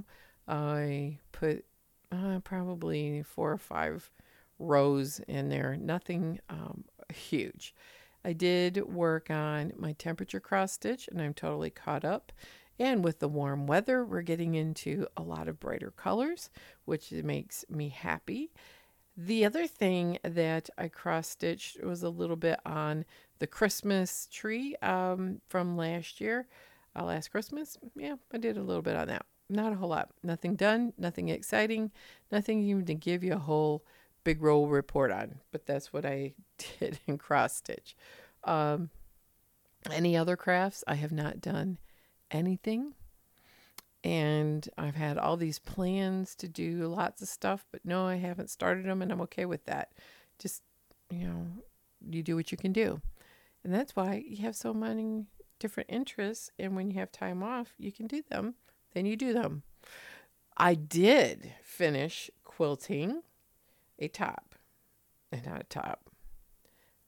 I 0.46 1.18
put 1.32 1.64
uh, 2.12 2.38
probably 2.44 3.24
four 3.24 3.50
or 3.50 3.58
five 3.58 4.12
rows 4.60 5.18
in 5.26 5.48
there. 5.48 5.76
Nothing 5.76 6.38
um, 6.48 6.84
huge. 7.12 7.74
I 8.24 8.32
did 8.32 8.80
work 8.86 9.28
on 9.28 9.72
my 9.76 9.94
temperature 9.94 10.38
cross 10.38 10.74
stitch 10.74 11.08
and 11.08 11.20
I'm 11.20 11.34
totally 11.34 11.70
caught 11.70 12.04
up. 12.04 12.30
And 12.78 13.02
with 13.02 13.18
the 13.18 13.26
warm 13.26 13.66
weather, 13.66 14.04
we're 14.04 14.22
getting 14.22 14.54
into 14.54 15.08
a 15.16 15.22
lot 15.22 15.48
of 15.48 15.58
brighter 15.58 15.90
colors, 15.90 16.48
which 16.84 17.10
makes 17.10 17.64
me 17.68 17.88
happy. 17.88 18.52
The 19.16 19.44
other 19.44 19.66
thing 19.66 20.18
that 20.22 20.70
I 20.78 20.88
cross 20.88 21.28
stitched 21.28 21.82
was 21.82 22.04
a 22.04 22.08
little 22.08 22.36
bit 22.36 22.58
on 22.64 23.04
the 23.44 23.48
Christmas 23.48 24.26
tree 24.32 24.74
um, 24.80 25.38
from 25.50 25.76
last 25.76 26.18
year, 26.18 26.46
uh, 26.96 27.04
last 27.04 27.30
Christmas. 27.30 27.76
Yeah, 27.94 28.14
I 28.32 28.38
did 28.38 28.56
a 28.56 28.62
little 28.62 28.80
bit 28.80 28.96
on 28.96 29.08
that. 29.08 29.26
Not 29.50 29.74
a 29.74 29.76
whole 29.76 29.90
lot. 29.90 30.08
Nothing 30.22 30.56
done, 30.56 30.94
nothing 30.96 31.28
exciting, 31.28 31.90
nothing 32.32 32.62
even 32.62 32.86
to 32.86 32.94
give 32.94 33.22
you 33.22 33.34
a 33.34 33.38
whole 33.38 33.84
big 34.24 34.40
roll 34.40 34.66
report 34.66 35.12
on, 35.12 35.40
but 35.52 35.66
that's 35.66 35.92
what 35.92 36.06
I 36.06 36.32
did 36.78 37.00
in 37.06 37.18
cross 37.18 37.54
stitch. 37.56 37.94
Um, 38.44 38.88
any 39.90 40.16
other 40.16 40.36
crafts? 40.36 40.82
I 40.86 40.94
have 40.94 41.12
not 41.12 41.42
done 41.42 41.76
anything. 42.30 42.94
And 44.04 44.66
I've 44.78 44.94
had 44.96 45.18
all 45.18 45.36
these 45.36 45.58
plans 45.58 46.34
to 46.36 46.48
do 46.48 46.86
lots 46.86 47.20
of 47.20 47.28
stuff, 47.28 47.66
but 47.70 47.84
no, 47.84 48.06
I 48.06 48.16
haven't 48.16 48.48
started 48.48 48.86
them, 48.86 49.02
and 49.02 49.12
I'm 49.12 49.20
okay 49.20 49.44
with 49.44 49.66
that. 49.66 49.92
Just, 50.38 50.62
you 51.10 51.26
know, 51.26 51.46
you 52.08 52.22
do 52.22 52.36
what 52.36 52.50
you 52.50 52.56
can 52.56 52.72
do. 52.72 53.02
And 53.64 53.72
that's 53.72 53.96
why 53.96 54.22
you 54.26 54.42
have 54.42 54.54
so 54.54 54.74
many 54.74 55.24
different 55.58 55.90
interests. 55.90 56.50
And 56.58 56.76
when 56.76 56.90
you 56.90 56.98
have 56.98 57.10
time 57.10 57.42
off, 57.42 57.72
you 57.78 57.90
can 57.90 58.06
do 58.06 58.22
them, 58.28 58.54
then 58.92 59.06
you 59.06 59.16
do 59.16 59.32
them. 59.32 59.62
I 60.56 60.74
did 60.74 61.52
finish 61.62 62.30
quilting 62.44 63.22
a 63.98 64.08
top 64.08 64.54
and 65.32 65.44
not 65.46 65.62
a 65.62 65.64
top. 65.64 66.10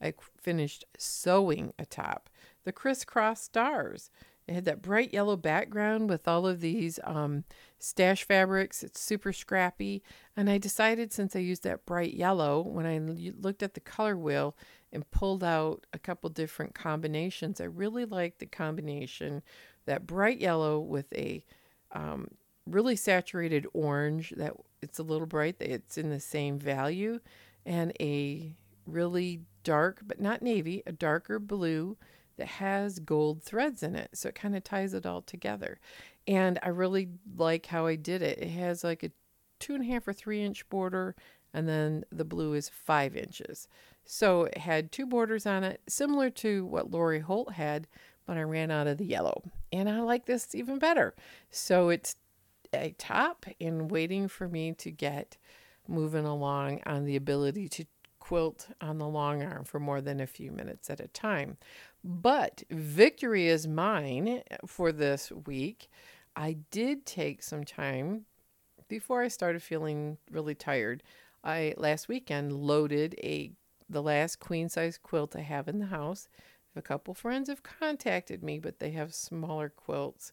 I 0.00 0.14
finished 0.40 0.84
sewing 0.98 1.72
a 1.78 1.86
top, 1.86 2.28
the 2.64 2.72
crisscross 2.72 3.40
stars. 3.42 4.10
It 4.46 4.54
had 4.54 4.64
that 4.66 4.82
bright 4.82 5.12
yellow 5.12 5.36
background 5.36 6.08
with 6.08 6.28
all 6.28 6.46
of 6.46 6.60
these 6.60 7.00
um, 7.02 7.44
stash 7.78 8.22
fabrics. 8.24 8.84
It's 8.84 9.00
super 9.00 9.32
scrappy. 9.32 10.02
And 10.36 10.48
I 10.48 10.58
decided 10.58 11.12
since 11.12 11.34
I 11.34 11.40
used 11.40 11.64
that 11.64 11.84
bright 11.84 12.14
yellow, 12.14 12.60
when 12.62 12.86
I 12.86 12.98
looked 12.98 13.62
at 13.62 13.74
the 13.74 13.80
color 13.80 14.16
wheel 14.16 14.56
and 14.92 15.10
pulled 15.10 15.44
out 15.44 15.86
a 15.92 15.98
couple 15.98 16.30
different 16.30 16.74
combinations, 16.74 17.60
I 17.60 17.64
really 17.64 18.04
liked 18.04 18.38
the 18.38 18.46
combination 18.46 19.42
that 19.86 20.06
bright 20.06 20.38
yellow 20.40 20.78
with 20.78 21.12
a 21.12 21.44
um, 21.92 22.28
really 22.66 22.96
saturated 22.96 23.66
orange 23.72 24.34
that 24.36 24.52
it's 24.82 24.98
a 24.98 25.02
little 25.02 25.26
bright 25.26 25.56
it's 25.60 25.96
in 25.96 26.10
the 26.10 26.20
same 26.20 26.58
value 26.58 27.20
and 27.64 27.92
a 28.00 28.54
really 28.86 29.40
dark 29.62 30.00
but 30.04 30.20
not 30.20 30.42
navy 30.42 30.82
a 30.86 30.92
darker 30.92 31.38
blue 31.38 31.96
that 32.36 32.46
has 32.46 32.98
gold 32.98 33.42
threads 33.42 33.82
in 33.82 33.94
it. 33.96 34.10
So 34.12 34.28
it 34.28 34.34
kind 34.34 34.54
of 34.54 34.62
ties 34.62 34.92
it 34.94 35.06
all 35.06 35.22
together. 35.22 35.80
And 36.28 36.58
i 36.62 36.68
really 36.68 37.08
like 37.36 37.66
how 37.66 37.86
i 37.86 37.96
did 37.96 38.22
it. 38.22 38.38
It 38.38 38.48
has 38.50 38.84
like 38.84 39.02
a 39.02 39.10
two 39.58 39.74
and 39.74 39.82
a 39.82 39.86
half 39.86 40.06
or 40.06 40.12
three 40.12 40.44
inch 40.44 40.68
border 40.68 41.14
and 41.54 41.68
then 41.68 42.04
the 42.12 42.24
blue 42.24 42.52
is 42.52 42.68
five 42.68 43.16
inches 43.16 43.68
so 44.06 44.44
it 44.44 44.58
had 44.58 44.90
two 44.92 45.06
borders 45.06 45.46
on 45.46 45.64
it 45.64 45.80
similar 45.88 46.30
to 46.30 46.64
what 46.66 46.90
lori 46.90 47.20
holt 47.20 47.52
had 47.52 47.86
but 48.26 48.36
i 48.36 48.42
ran 48.42 48.70
out 48.70 48.86
of 48.86 48.98
the 48.98 49.04
yellow 49.04 49.42
and 49.72 49.88
i 49.88 50.00
like 50.00 50.26
this 50.26 50.54
even 50.54 50.78
better 50.78 51.14
so 51.50 51.88
it's 51.88 52.16
a 52.72 52.94
top 52.98 53.46
and 53.60 53.90
waiting 53.90 54.28
for 54.28 54.48
me 54.48 54.72
to 54.72 54.90
get 54.90 55.36
moving 55.88 56.24
along 56.24 56.80
on 56.84 57.04
the 57.04 57.16
ability 57.16 57.68
to 57.68 57.84
quilt 58.26 58.68
on 58.80 58.98
the 58.98 59.06
long 59.06 59.40
arm 59.40 59.64
for 59.64 59.78
more 59.78 60.00
than 60.00 60.18
a 60.18 60.26
few 60.26 60.50
minutes 60.50 60.90
at 60.90 60.98
a 60.98 61.06
time. 61.06 61.56
But 62.02 62.64
victory 62.70 63.46
is 63.46 63.68
mine 63.68 64.42
for 64.66 64.90
this 64.90 65.30
week. 65.30 65.88
I 66.34 66.56
did 66.72 67.06
take 67.06 67.44
some 67.44 67.62
time 67.62 68.24
before 68.88 69.22
I 69.22 69.28
started 69.28 69.62
feeling 69.62 70.18
really 70.28 70.56
tired. 70.56 71.04
I 71.44 71.74
last 71.76 72.08
weekend 72.08 72.52
loaded 72.52 73.14
a 73.22 73.52
the 73.88 74.02
last 74.02 74.40
queen 74.40 74.68
size 74.68 74.98
quilt 74.98 75.36
I 75.36 75.42
have 75.42 75.68
in 75.68 75.78
the 75.78 75.86
house. 75.86 76.28
A 76.74 76.82
couple 76.82 77.14
friends 77.14 77.48
have 77.48 77.62
contacted 77.62 78.42
me, 78.42 78.58
but 78.58 78.78
they 78.80 78.90
have 78.90 79.14
smaller 79.14 79.68
quilts 79.68 80.32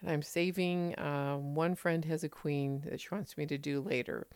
and 0.00 0.10
I'm 0.10 0.22
saving. 0.22 0.94
Uh, 0.96 1.36
one 1.36 1.74
friend 1.74 2.04
has 2.04 2.24
a 2.24 2.28
queen 2.28 2.82
that 2.88 3.00
she 3.00 3.08
wants 3.10 3.36
me 3.36 3.46
to 3.46 3.58
do 3.58 3.80
later. 3.80 4.26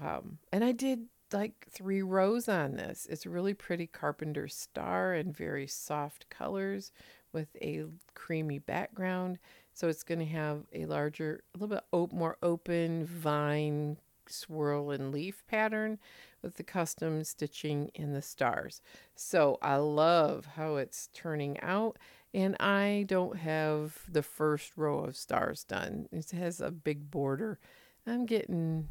Um, 0.00 0.38
and 0.52 0.64
I 0.64 0.72
did 0.72 1.06
like 1.32 1.66
three 1.70 2.02
rows 2.02 2.48
on 2.48 2.76
this. 2.76 3.06
It's 3.10 3.26
a 3.26 3.30
really 3.30 3.54
pretty 3.54 3.86
carpenter 3.86 4.48
star 4.48 5.14
and 5.14 5.36
very 5.36 5.66
soft 5.66 6.28
colors 6.30 6.92
with 7.32 7.48
a 7.60 7.84
creamy 8.14 8.58
background. 8.58 9.38
So 9.74 9.88
it's 9.88 10.02
going 10.02 10.20
to 10.20 10.26
have 10.26 10.64
a 10.72 10.84
larger, 10.84 11.42
a 11.54 11.58
little 11.58 11.76
bit 11.76 11.84
op- 11.92 12.12
more 12.12 12.36
open 12.42 13.06
vine 13.06 13.96
swirl 14.28 14.90
and 14.90 15.12
leaf 15.12 15.42
pattern 15.46 15.98
with 16.42 16.56
the 16.56 16.62
custom 16.62 17.24
stitching 17.24 17.90
in 17.94 18.12
the 18.12 18.22
stars. 18.22 18.80
So 19.14 19.58
I 19.62 19.76
love 19.76 20.46
how 20.56 20.76
it's 20.76 21.08
turning 21.12 21.60
out 21.60 21.98
and 22.34 22.56
I 22.60 23.04
don't 23.08 23.36
have 23.38 23.98
the 24.10 24.22
first 24.22 24.72
row 24.76 25.00
of 25.00 25.16
stars 25.16 25.64
done. 25.64 26.08
It 26.10 26.30
has 26.30 26.60
a 26.60 26.70
big 26.70 27.10
border. 27.10 27.58
I'm 28.06 28.26
getting 28.26 28.88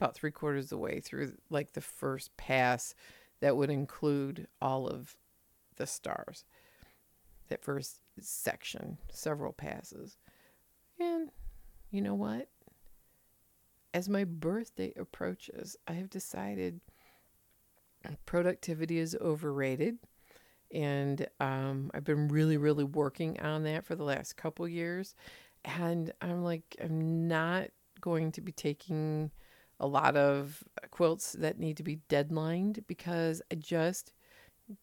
about 0.00 0.14
three 0.14 0.32
quarters 0.32 0.66
of 0.66 0.70
the 0.70 0.78
way 0.78 1.00
through 1.00 1.34
like 1.48 1.72
the 1.72 1.80
first 1.80 2.36
pass 2.36 2.94
that 3.40 3.56
would 3.56 3.70
include 3.70 4.48
all 4.60 4.88
of 4.88 5.16
the 5.76 5.86
stars. 5.86 6.44
That 7.48 7.62
first 7.62 8.00
section, 8.20 8.98
several 9.10 9.52
passes. 9.52 10.16
And 10.98 11.30
you 11.90 12.00
know 12.00 12.14
what? 12.14 12.48
As 13.94 14.08
my 14.08 14.24
birthday 14.24 14.92
approaches, 14.96 15.76
I 15.86 15.92
have 15.94 16.10
decided 16.10 16.80
productivity 18.26 18.98
is 18.98 19.16
overrated 19.20 19.98
and 20.72 21.26
um, 21.38 21.90
I've 21.92 22.04
been 22.04 22.28
really, 22.28 22.56
really 22.56 22.84
working 22.84 23.38
on 23.40 23.64
that 23.64 23.84
for 23.84 23.94
the 23.94 24.04
last 24.04 24.36
couple 24.36 24.66
years. 24.66 25.14
And 25.64 26.12
I'm 26.20 26.42
like, 26.42 26.76
I'm 26.82 27.28
not 27.28 27.68
going 28.00 28.32
to 28.32 28.40
be 28.40 28.52
taking 28.52 29.30
a 29.78 29.86
lot 29.86 30.16
of 30.16 30.64
quilts 30.90 31.32
that 31.32 31.58
need 31.58 31.76
to 31.76 31.82
be 31.82 32.00
deadlined 32.08 32.84
because 32.86 33.42
I 33.50 33.56
just 33.56 34.12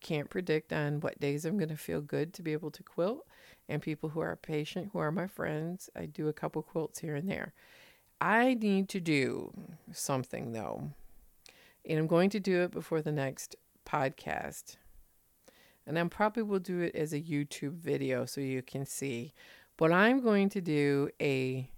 can't 0.01 0.29
predict 0.29 0.71
on 0.71 0.99
what 0.99 1.19
days 1.19 1.45
I'm 1.45 1.57
going 1.57 1.69
to 1.69 1.77
feel 1.77 2.01
good 2.01 2.33
to 2.35 2.43
be 2.43 2.53
able 2.53 2.71
to 2.71 2.83
quilt. 2.83 3.25
and 3.67 3.81
people 3.81 4.09
who 4.09 4.19
are 4.19 4.35
patient, 4.35 4.89
who 4.93 4.99
are 4.99 5.11
my 5.11 5.27
friends. 5.27 5.89
I 5.95 6.05
do 6.07 6.27
a 6.27 6.33
couple 6.33 6.61
quilts 6.63 6.99
here 6.99 7.15
and 7.15 7.29
there. 7.29 7.53
I 8.21 8.53
need 8.53 8.89
to 8.89 8.99
do 8.99 9.51
something 9.91 10.51
though, 10.51 10.91
and 11.87 11.99
I'm 11.99 12.07
going 12.07 12.29
to 12.31 12.39
do 12.39 12.61
it 12.61 12.71
before 12.71 13.01
the 13.01 13.11
next 13.11 13.55
podcast. 13.85 14.77
And 15.87 15.97
I 15.97 16.03
probably 16.03 16.43
will 16.43 16.59
do 16.59 16.81
it 16.81 16.95
as 16.95 17.13
a 17.13 17.21
YouTube 17.21 17.73
video 17.73 18.25
so 18.25 18.41
you 18.41 18.61
can 18.61 18.85
see. 18.85 19.33
But 19.77 19.91
I'm 19.91 20.21
going 20.21 20.49
to 20.49 20.61
do 20.61 21.09
a 21.19 21.69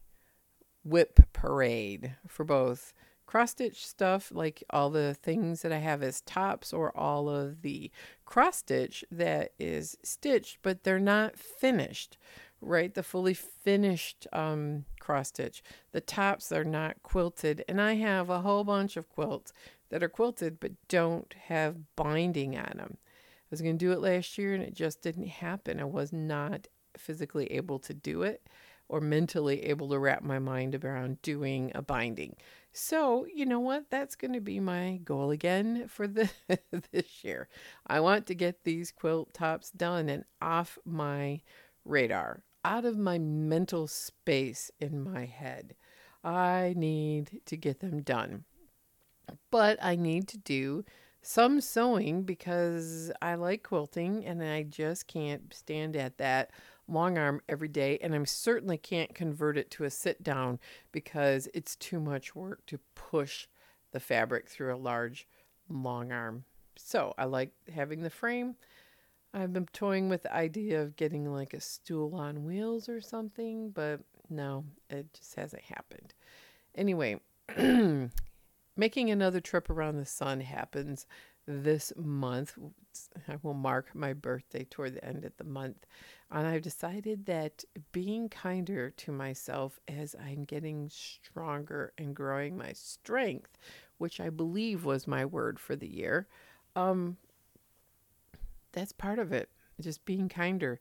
WIP 0.83 1.31
parade 1.31 2.15
for 2.27 2.43
both 2.43 2.93
cross 3.25 3.51
stitch 3.51 3.87
stuff, 3.87 4.29
like 4.33 4.63
all 4.71 4.89
the 4.89 5.13
things 5.13 5.61
that 5.61 5.71
I 5.71 5.77
have 5.77 6.03
as 6.03 6.19
tops, 6.21 6.73
or 6.73 6.91
all 6.97 7.29
of 7.29 7.61
the 7.61 7.89
cross 8.25 8.57
stitch 8.57 9.05
that 9.09 9.53
is 9.57 9.97
stitched, 10.03 10.57
but 10.61 10.83
they're 10.83 10.99
not 10.99 11.37
finished, 11.37 12.17
right? 12.61 12.93
The 12.93 13.03
fully 13.03 13.33
finished 13.33 14.27
um, 14.31 14.85
cross 14.99 15.29
stitch. 15.29 15.63
The 15.91 16.01
tops 16.01 16.51
are 16.51 16.63
not 16.63 17.03
quilted, 17.03 17.63
and 17.67 17.81
I 17.81 17.95
have 17.95 18.29
a 18.29 18.41
whole 18.41 18.63
bunch 18.63 18.97
of 18.97 19.09
quilts 19.09 19.51
that 19.89 20.03
are 20.03 20.09
quilted 20.09 20.59
but 20.59 20.71
don't 20.87 21.33
have 21.47 21.95
binding 21.95 22.57
on 22.57 22.77
them. 22.77 22.97
I 22.97 23.47
was 23.51 23.61
going 23.61 23.77
to 23.77 23.85
do 23.85 23.91
it 23.91 23.99
last 23.99 24.37
year 24.37 24.53
and 24.53 24.63
it 24.63 24.73
just 24.73 25.01
didn't 25.01 25.27
happen. 25.27 25.79
I 25.79 25.83
was 25.83 26.13
not 26.13 26.67
physically 26.97 27.51
able 27.51 27.79
to 27.79 27.93
do 27.93 28.23
it 28.23 28.47
or 28.87 29.01
mentally 29.01 29.65
able 29.65 29.89
to 29.89 29.99
wrap 29.99 30.23
my 30.23 30.39
mind 30.39 30.75
around 30.75 31.21
doing 31.21 31.71
a 31.75 31.81
binding. 31.81 32.35
So, 32.73 33.25
you 33.33 33.45
know 33.45 33.59
what? 33.59 33.89
That's 33.89 34.15
going 34.15 34.33
to 34.33 34.41
be 34.41 34.61
my 34.61 35.01
goal 35.03 35.31
again 35.31 35.87
for 35.89 36.07
the 36.07 36.29
this 36.91 37.23
year. 37.23 37.49
I 37.85 37.99
want 37.99 38.25
to 38.27 38.35
get 38.35 38.63
these 38.63 38.91
quilt 38.91 39.33
tops 39.33 39.71
done 39.71 40.07
and 40.07 40.23
off 40.41 40.77
my 40.85 41.41
radar, 41.83 42.43
out 42.63 42.85
of 42.85 42.97
my 42.97 43.17
mental 43.17 43.87
space 43.87 44.71
in 44.79 45.03
my 45.03 45.25
head. 45.25 45.75
I 46.23 46.73
need 46.77 47.41
to 47.45 47.57
get 47.57 47.79
them 47.79 48.01
done. 48.01 48.43
But 49.49 49.79
I 49.81 49.95
need 49.95 50.27
to 50.29 50.37
do 50.37 50.83
some 51.21 51.61
sewing 51.61 52.23
because 52.23 53.11
I 53.21 53.35
like 53.35 53.63
quilting 53.63 54.25
and 54.25 54.43
I 54.43 54.63
just 54.63 55.07
can't 55.07 55.53
stand 55.53 55.95
at 55.95 56.17
that 56.17 56.51
long 56.87 57.17
arm 57.17 57.41
every 57.47 57.67
day, 57.67 57.97
and 58.01 58.13
I 58.13 58.23
certainly 58.25 58.77
can't 58.77 59.15
convert 59.15 59.57
it 59.57 59.71
to 59.71 59.85
a 59.85 59.89
sit 59.89 60.23
down 60.23 60.59
because 60.91 61.47
it's 61.53 61.75
too 61.75 61.99
much 61.99 62.35
work 62.35 62.65
to 62.67 62.79
push 62.95 63.47
the 63.91 63.99
fabric 63.99 64.49
through 64.49 64.73
a 64.73 64.77
large 64.77 65.27
long 65.69 66.11
arm. 66.11 66.43
So 66.75 67.13
I 67.17 67.25
like 67.25 67.51
having 67.73 68.01
the 68.01 68.09
frame. 68.09 68.55
I've 69.33 69.53
been 69.53 69.67
toying 69.67 70.09
with 70.09 70.23
the 70.23 70.35
idea 70.35 70.81
of 70.81 70.95
getting 70.95 71.31
like 71.31 71.53
a 71.53 71.61
stool 71.61 72.15
on 72.15 72.43
wheels 72.43 72.89
or 72.89 72.99
something, 72.99 73.69
but 73.71 74.01
no, 74.29 74.65
it 74.89 75.13
just 75.13 75.35
hasn't 75.35 75.63
happened. 75.63 76.13
Anyway, 76.75 77.21
making 78.77 79.09
another 79.09 79.39
trip 79.39 79.69
around 79.69 79.97
the 79.97 80.05
sun 80.05 80.41
happens 80.41 81.05
this 81.47 81.93
month. 81.97 82.57
I 83.27 83.37
will 83.41 83.53
mark 83.53 83.95
my 83.95 84.13
birthday 84.13 84.65
toward 84.69 84.95
the 84.95 85.05
end 85.05 85.23
of 85.25 85.35
the 85.37 85.43
month. 85.43 85.85
And 86.29 86.47
I've 86.47 86.61
decided 86.61 87.25
that 87.25 87.63
being 87.91 88.29
kinder 88.29 88.89
to 88.89 89.11
myself 89.11 89.79
as 89.87 90.15
I'm 90.15 90.43
getting 90.43 90.89
stronger 90.89 91.93
and 91.97 92.15
growing 92.15 92.57
my 92.57 92.73
strength, 92.73 93.57
which 93.97 94.19
I 94.19 94.29
believe 94.29 94.85
was 94.85 95.07
my 95.07 95.25
word 95.25 95.59
for 95.59 95.75
the 95.75 95.89
year, 95.89 96.27
um, 96.75 97.17
that's 98.71 98.91
part 98.91 99.19
of 99.19 99.31
it. 99.31 99.49
Just 99.79 100.05
being 100.05 100.29
kinder. 100.29 100.79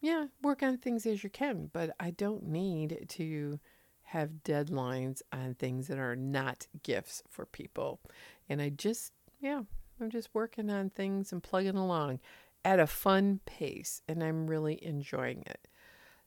Yeah, 0.00 0.26
work 0.42 0.62
on 0.62 0.76
things 0.76 1.06
as 1.06 1.24
you 1.24 1.30
can, 1.30 1.70
but 1.72 1.94
I 1.98 2.10
don't 2.10 2.44
need 2.44 3.06
to 3.10 3.58
have 4.04 4.42
deadlines 4.44 5.22
on 5.32 5.54
things 5.54 5.88
that 5.88 5.98
are 5.98 6.16
not 6.16 6.66
gifts 6.82 7.22
for 7.30 7.46
people. 7.46 8.00
And 8.48 8.60
I 8.60 8.68
just, 8.68 9.12
yeah, 9.40 9.62
I'm 10.00 10.10
just 10.10 10.28
working 10.34 10.68
on 10.70 10.90
things 10.90 11.32
and 11.32 11.42
plugging 11.42 11.76
along 11.76 12.20
at 12.64 12.78
a 12.78 12.86
fun 12.86 13.40
pace, 13.46 14.02
and 14.06 14.22
I'm 14.22 14.46
really 14.46 14.84
enjoying 14.84 15.44
it. 15.46 15.66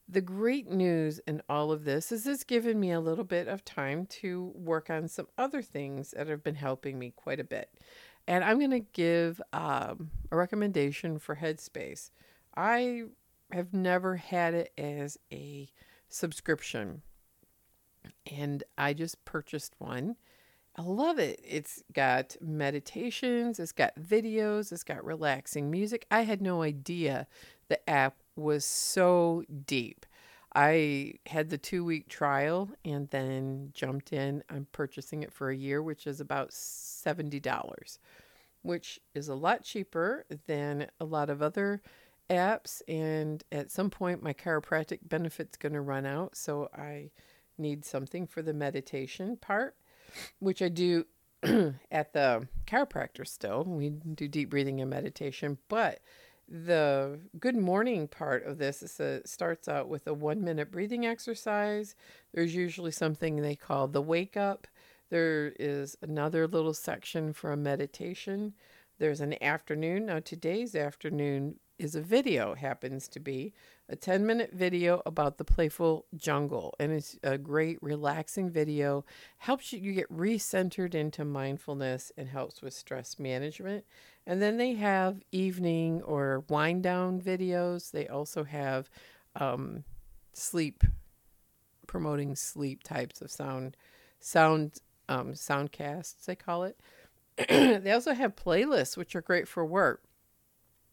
The 0.07 0.21
great 0.21 0.69
news 0.69 1.19
in 1.27 1.41
all 1.49 1.71
of 1.71 1.83
this 1.83 2.11
is 2.11 2.27
it's 2.27 2.43
given 2.43 2.79
me 2.79 2.91
a 2.91 2.99
little 2.99 3.23
bit 3.23 3.47
of 3.47 3.65
time 3.65 4.05
to 4.07 4.51
work 4.53 4.89
on 4.89 5.07
some 5.07 5.27
other 5.37 5.61
things 5.61 6.11
that 6.11 6.27
have 6.27 6.43
been 6.43 6.55
helping 6.55 6.99
me 6.99 7.11
quite 7.15 7.39
a 7.39 7.43
bit. 7.43 7.69
And 8.27 8.43
I'm 8.43 8.57
going 8.57 8.71
to 8.71 8.79
give 8.79 9.41
um, 9.53 10.11
a 10.31 10.35
recommendation 10.35 11.19
for 11.19 11.35
Headspace. 11.35 12.09
I 12.55 13.03
have 13.51 13.73
never 13.73 14.15
had 14.15 14.53
it 14.53 14.71
as 14.77 15.19
a 15.31 15.69
subscription, 16.09 17.03
and 18.31 18.63
I 18.77 18.93
just 18.93 19.23
purchased 19.25 19.75
one 19.77 20.15
I 20.77 20.81
love 20.81 21.19
it. 21.19 21.39
It's 21.43 21.83
got 21.93 22.35
meditations, 22.41 23.59
it's 23.59 23.71
got 23.71 23.95
videos, 23.97 24.73
it's 24.73 24.83
got 24.83 25.05
relaxing 25.05 25.71
music. 25.71 26.05
I 26.11 26.21
had 26.21 26.41
no 26.41 26.63
idea 26.63 27.27
the 27.69 27.89
app 27.89 28.17
was 28.35 28.65
so 28.65 29.43
deep. 29.65 30.05
I 30.55 31.15
had 31.25 31.49
the 31.49 31.57
two 31.57 31.83
week 31.83 32.07
trial 32.07 32.69
and 32.85 33.09
then 33.09 33.71
jumped 33.73 34.13
in. 34.13 34.43
I'm 34.49 34.67
purchasing 34.71 35.23
it 35.23 35.33
for 35.33 35.49
a 35.49 35.55
year, 35.55 35.83
which 35.83 36.07
is 36.07 36.21
about 36.21 36.51
$70, 36.51 37.97
which 38.61 38.99
is 39.13 39.27
a 39.27 39.35
lot 39.35 39.63
cheaper 39.63 40.25
than 40.47 40.87
a 40.99 41.05
lot 41.05 41.29
of 41.29 41.41
other 41.41 41.81
apps. 42.29 42.81
And 42.87 43.43
at 43.51 43.69
some 43.69 43.89
point, 43.89 44.23
my 44.23 44.33
chiropractic 44.33 44.99
benefit's 45.03 45.57
going 45.57 45.73
to 45.73 45.81
run 45.81 46.05
out. 46.05 46.37
So 46.37 46.69
I 46.73 47.11
need 47.57 47.83
something 47.83 48.25
for 48.25 48.41
the 48.41 48.53
meditation 48.53 49.37
part 49.37 49.75
which 50.39 50.61
I 50.61 50.69
do 50.69 51.05
at 51.91 52.13
the 52.13 52.47
chiropractor 52.67 53.27
still. 53.27 53.63
We 53.63 53.89
do 53.89 54.27
deep 54.27 54.49
breathing 54.49 54.81
and 54.81 54.89
meditation, 54.89 55.57
but 55.67 55.99
the 56.47 57.19
good 57.39 57.57
morning 57.57 58.07
part 58.07 58.45
of 58.45 58.57
this 58.57 58.83
is 58.83 58.99
a, 58.99 59.25
starts 59.25 59.67
out 59.67 59.89
with 59.89 60.07
a 60.07 60.13
one 60.13 60.43
minute 60.43 60.71
breathing 60.71 61.05
exercise. 61.05 61.95
There's 62.33 62.53
usually 62.53 62.91
something 62.91 63.37
they 63.37 63.55
call 63.55 63.87
the 63.87 64.01
wake 64.01 64.37
up. 64.37 64.67
There 65.09 65.53
is 65.59 65.97
another 66.01 66.47
little 66.47 66.73
section 66.73 67.33
for 67.33 67.51
a 67.51 67.57
meditation. 67.57 68.53
There's 68.97 69.21
an 69.21 69.41
afternoon. 69.41 70.05
Now, 70.05 70.19
today's 70.19 70.75
afternoon 70.75 71.59
is 71.77 71.95
a 71.95 72.01
video, 72.01 72.55
happens 72.55 73.07
to 73.09 73.19
be 73.19 73.53
a 73.89 73.95
10 73.95 74.25
minute 74.25 74.51
video 74.53 75.01
about 75.05 75.37
the 75.37 75.43
playful 75.43 76.05
jungle. 76.15 76.73
And 76.79 76.91
it's 76.91 77.17
a 77.21 77.37
great, 77.37 77.77
relaxing 77.81 78.49
video, 78.49 79.03
helps 79.37 79.73
you, 79.73 79.79
you 79.79 79.93
get 79.93 80.11
recentered 80.11 80.95
into 80.95 81.25
mindfulness 81.25 82.11
and 82.17 82.29
helps 82.29 82.61
with 82.61 82.73
stress 82.73 83.19
management. 83.19 83.83
And 84.27 84.41
then 84.41 84.57
they 84.57 84.73
have 84.73 85.21
evening 85.31 86.01
or 86.03 86.43
wind 86.49 86.83
down 86.83 87.21
videos. 87.21 87.91
They 87.91 88.07
also 88.07 88.43
have 88.43 88.89
um, 89.35 89.83
sleep, 90.33 90.83
promoting 91.87 92.35
sleep 92.35 92.83
types 92.83 93.21
of 93.21 93.29
sound, 93.29 93.77
sound, 94.19 94.79
um, 95.07 95.33
soundcasts, 95.33 96.25
they 96.25 96.35
call 96.35 96.63
it. 96.63 96.79
they 97.49 97.91
also 97.91 98.13
have 98.13 98.35
playlists, 98.35 98.97
which 98.97 99.15
are 99.15 99.21
great 99.21 99.47
for 99.47 99.65
work. 99.65 100.03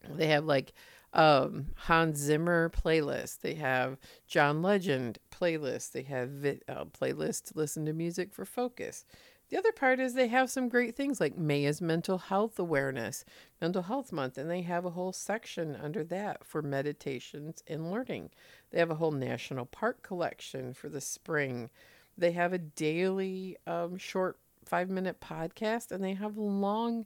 They 0.09 0.27
have 0.29 0.45
like 0.45 0.73
um, 1.13 1.67
Hans 1.77 2.19
Zimmer 2.19 2.71
playlist. 2.71 3.41
They 3.41 3.55
have 3.55 3.99
John 4.27 4.63
Legend 4.63 5.19
playlist. 5.31 5.93
They 5.93 6.03
have 6.03 6.31
vi- 6.31 6.61
uh, 6.69 6.87
playlist 6.87 7.45
to 7.47 7.53
listen 7.59 7.87
to 7.87 7.93
music 7.93 8.33
for 8.33 8.45
focus. 8.45 9.05
The 9.53 9.59
other 9.59 9.73
part 9.73 10.01
is 10.01 10.15
they 10.15 10.29
have 10.29 10.51
some 10.51 10.71
great 10.71 10.97
things 10.97 11.21
like 11.21 11.37
May 11.37 11.67
is 11.67 11.83
Mental 11.83 12.17
Health 12.17 12.59
Awareness, 12.59 13.23
Mental 13.61 13.83
Health 13.83 14.11
Month, 14.11 14.39
and 14.39 14.51
they 14.51 14.63
have 14.63 14.87
a 14.87 14.91
whole 14.93 15.13
section 15.13 15.77
under 15.77 16.03
that 16.05 16.43
for 16.43 16.63
meditations 16.63 17.63
and 17.67 17.91
learning. 17.91 18.31
They 18.71 18.79
have 18.79 18.91
a 18.91 18.95
whole 18.95 19.11
national 19.11 19.67
park 19.67 20.03
collection 20.03 20.73
for 20.73 20.89
the 20.89 21.03
spring. 21.03 21.69
They 22.17 22.33
have 22.33 22.55
a 22.55 22.59
daily 22.59 23.59
um, 23.67 23.99
short 23.99 24.39
five 24.65 24.89
minute 24.89 25.21
podcast, 25.21 25.93
and 25.93 26.03
they 26.03 26.15
have 26.15 26.39
long 26.39 27.05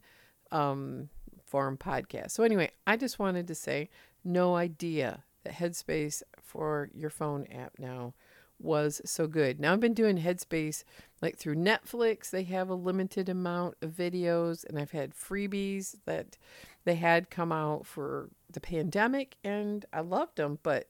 um, 0.53 1.09
form 1.45 1.77
podcast. 1.77 2.31
So, 2.31 2.45
anyway, 2.45 2.71
I 2.87 2.97
just 2.97 3.19
wanted 3.19 3.49
to 3.49 3.57
say 3.57 3.91
no 4.23 4.55
idea 4.55 5.25
that 5.43 5.55
Headspace 5.55 6.23
for 6.41 6.91
your 6.95 7.11
phone 7.11 7.49
app 7.51 7.73
now 7.81 8.15
was 8.59 9.01
so 9.05 9.27
good. 9.27 9.61
Now, 9.61 9.73
I've 9.73 9.81
been 9.81 9.95
doing 9.95 10.19
Headspace 10.19 10.85
like 11.21 11.37
through 11.37 11.57
Netflix. 11.57 12.31
They 12.31 12.45
have 12.45 12.69
a 12.69 12.75
limited 12.75 13.29
amount 13.29 13.77
of 13.83 13.91
videos, 13.91 14.65
and 14.65 14.79
I've 14.79 14.93
had 14.93 15.15
freebies 15.15 15.97
that 16.05 16.37
they 16.85 16.95
had 16.95 17.31
come 17.31 17.53
out 17.53 17.87
for 17.87 18.31
the 18.51 18.61
pandemic, 18.61 19.37
and 19.45 19.85
I 19.93 20.01
loved 20.01 20.37
them, 20.37 20.59
but 20.63 20.89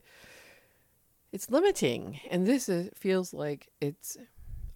it's 1.33 1.51
limiting. 1.51 2.21
And 2.31 2.47
this 2.47 2.69
is, 2.69 2.91
feels 2.95 3.33
like 3.35 3.69
it's 3.81 4.17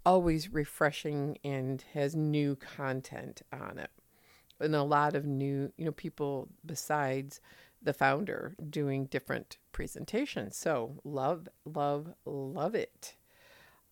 always 0.05 0.53
refreshing 0.53 1.38
and 1.44 1.85
has 1.92 2.16
new 2.16 2.57
content 2.57 3.42
on 3.53 3.79
it 3.79 3.90
and 4.61 4.76
a 4.76 4.83
lot 4.83 5.16
of 5.16 5.26
new, 5.26 5.72
you 5.76 5.85
know, 5.85 5.92
people 5.92 6.48
besides 6.64 7.40
the 7.82 7.92
founder 7.92 8.56
doing 8.68 9.06
different 9.06 9.58
presentations. 9.72 10.56
So, 10.56 11.00
love, 11.04 11.48
love, 11.64 12.14
love 12.24 12.74
it. 12.74 13.14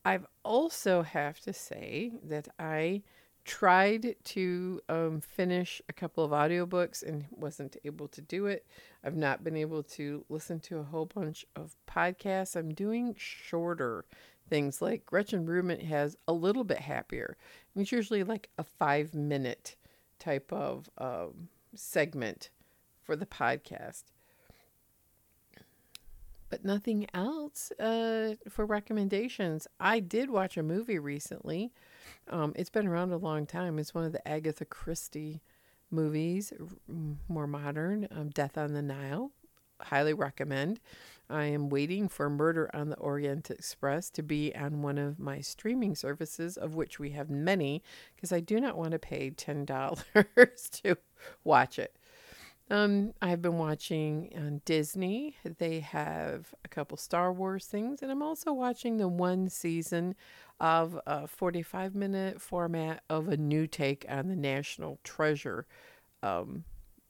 I've 0.05 0.27
also 0.45 1.03
have 1.03 1.41
to 1.41 1.53
say 1.53 2.13
that 2.25 2.49
I 2.59 3.03
tried 3.45 4.15
to 4.23 4.81
um, 4.91 5.21
finish 5.23 5.81
a 5.89 5.93
couple 5.93 6.23
of 6.23 6.33
audiobooks 6.33 7.03
and 7.03 7.25
wasn't 7.31 7.79
able 7.85 8.09
to 8.09 8.21
do 8.21 8.47
it. 8.47 8.67
I've 9.03 9.17
not 9.17 9.43
been 9.43 9.57
able 9.57 9.83
to 9.85 10.25
listen 10.29 10.61
to 10.61 10.79
a 10.79 10.85
whole 10.85 11.07
bunch 11.07 11.47
of 11.57 11.75
podcasts. 11.87 12.57
I'm 12.57 12.75
doing 12.75 13.15
shorter 13.19 14.05
things 14.49 14.83
like 14.83 15.07
Gretchen 15.07 15.47
Rubin 15.47 15.81
has 15.81 16.17
a 16.27 16.33
little 16.33 16.65
bit 16.65 16.79
happier. 16.79 17.37
It's 17.77 17.93
usually 17.93 18.25
like 18.25 18.49
a 18.59 18.65
five 18.65 19.15
minute 19.15 19.77
type 20.19 20.53
of 20.53 20.89
um, 20.99 21.49
segment 21.75 22.51
for 23.09 23.17
the 23.17 23.25
podcast. 23.25 24.03
But 26.51 26.63
nothing 26.63 27.07
else 27.15 27.73
uh, 27.81 28.35
for 28.51 28.67
recommendations. 28.67 29.67
I 29.81 29.99
did 30.01 30.29
watch 30.29 30.59
a 30.59 30.63
movie 30.63 30.99
recently. 30.99 31.73
Um, 32.29 32.53
it's 32.55 32.69
been 32.69 32.87
around 32.87 33.13
a 33.13 33.17
long 33.17 33.47
time. 33.47 33.79
It's 33.79 33.95
one 33.95 34.05
of 34.05 34.13
the 34.13 34.29
Agatha 34.29 34.67
Christie 34.67 35.41
movies, 35.91 36.53
more 37.29 37.47
modern, 37.47 38.09
um, 38.11 38.29
Death 38.29 38.59
on 38.59 38.75
the 38.75 38.83
Nile. 38.83 39.33
Highly 39.81 40.13
recommend. 40.13 40.79
I 41.31 41.45
am 41.45 41.71
waiting 41.71 42.09
for 42.11 42.29
Murder 42.29 42.71
on 42.75 42.91
the 42.91 42.97
Orient 42.97 43.51
Express 43.51 44.11
to 44.11 44.23
be 44.23 44.55
on 44.55 44.83
one 44.83 44.99
of 44.99 45.19
my 45.19 45.41
streaming 45.41 45.95
services, 45.95 46.59
of 46.59 46.75
which 46.75 46.99
we 46.99 47.11
have 47.11 47.31
many, 47.31 47.83
because 48.15 48.33
I 48.33 48.41
do 48.41 48.61
not 48.61 48.77
want 48.77 48.91
to 48.91 48.99
pay 48.99 49.31
$10 49.31 50.71
to 50.83 50.99
watch 51.43 51.79
it. 51.79 51.98
Um, 52.71 53.15
I've 53.23 53.41
been 53.41 53.57
watching 53.57 54.31
on 54.37 54.61
Disney. 54.67 55.37
They 55.43 55.81
have 55.81 56.55
a 56.65 56.69
couple 56.69 56.99
Star 56.99 57.33
Wars 57.33 57.65
things, 57.65 58.03
and 58.03 58.11
I'm 58.11 58.23
also 58.23 58.53
watching 58.53 58.99
the 58.99 59.09
one 59.09 59.49
season 59.49 60.15
of 60.61 61.01
a 61.07 61.27
45 61.27 61.95
minute 61.95 62.43
format 62.43 63.03
of 63.09 63.29
a 63.29 63.37
new 63.37 63.67
take 63.67 64.05
on 64.09 64.29
the 64.29 64.37
National 64.37 64.99
Treasure. 65.03 65.67
Um, 66.23 66.65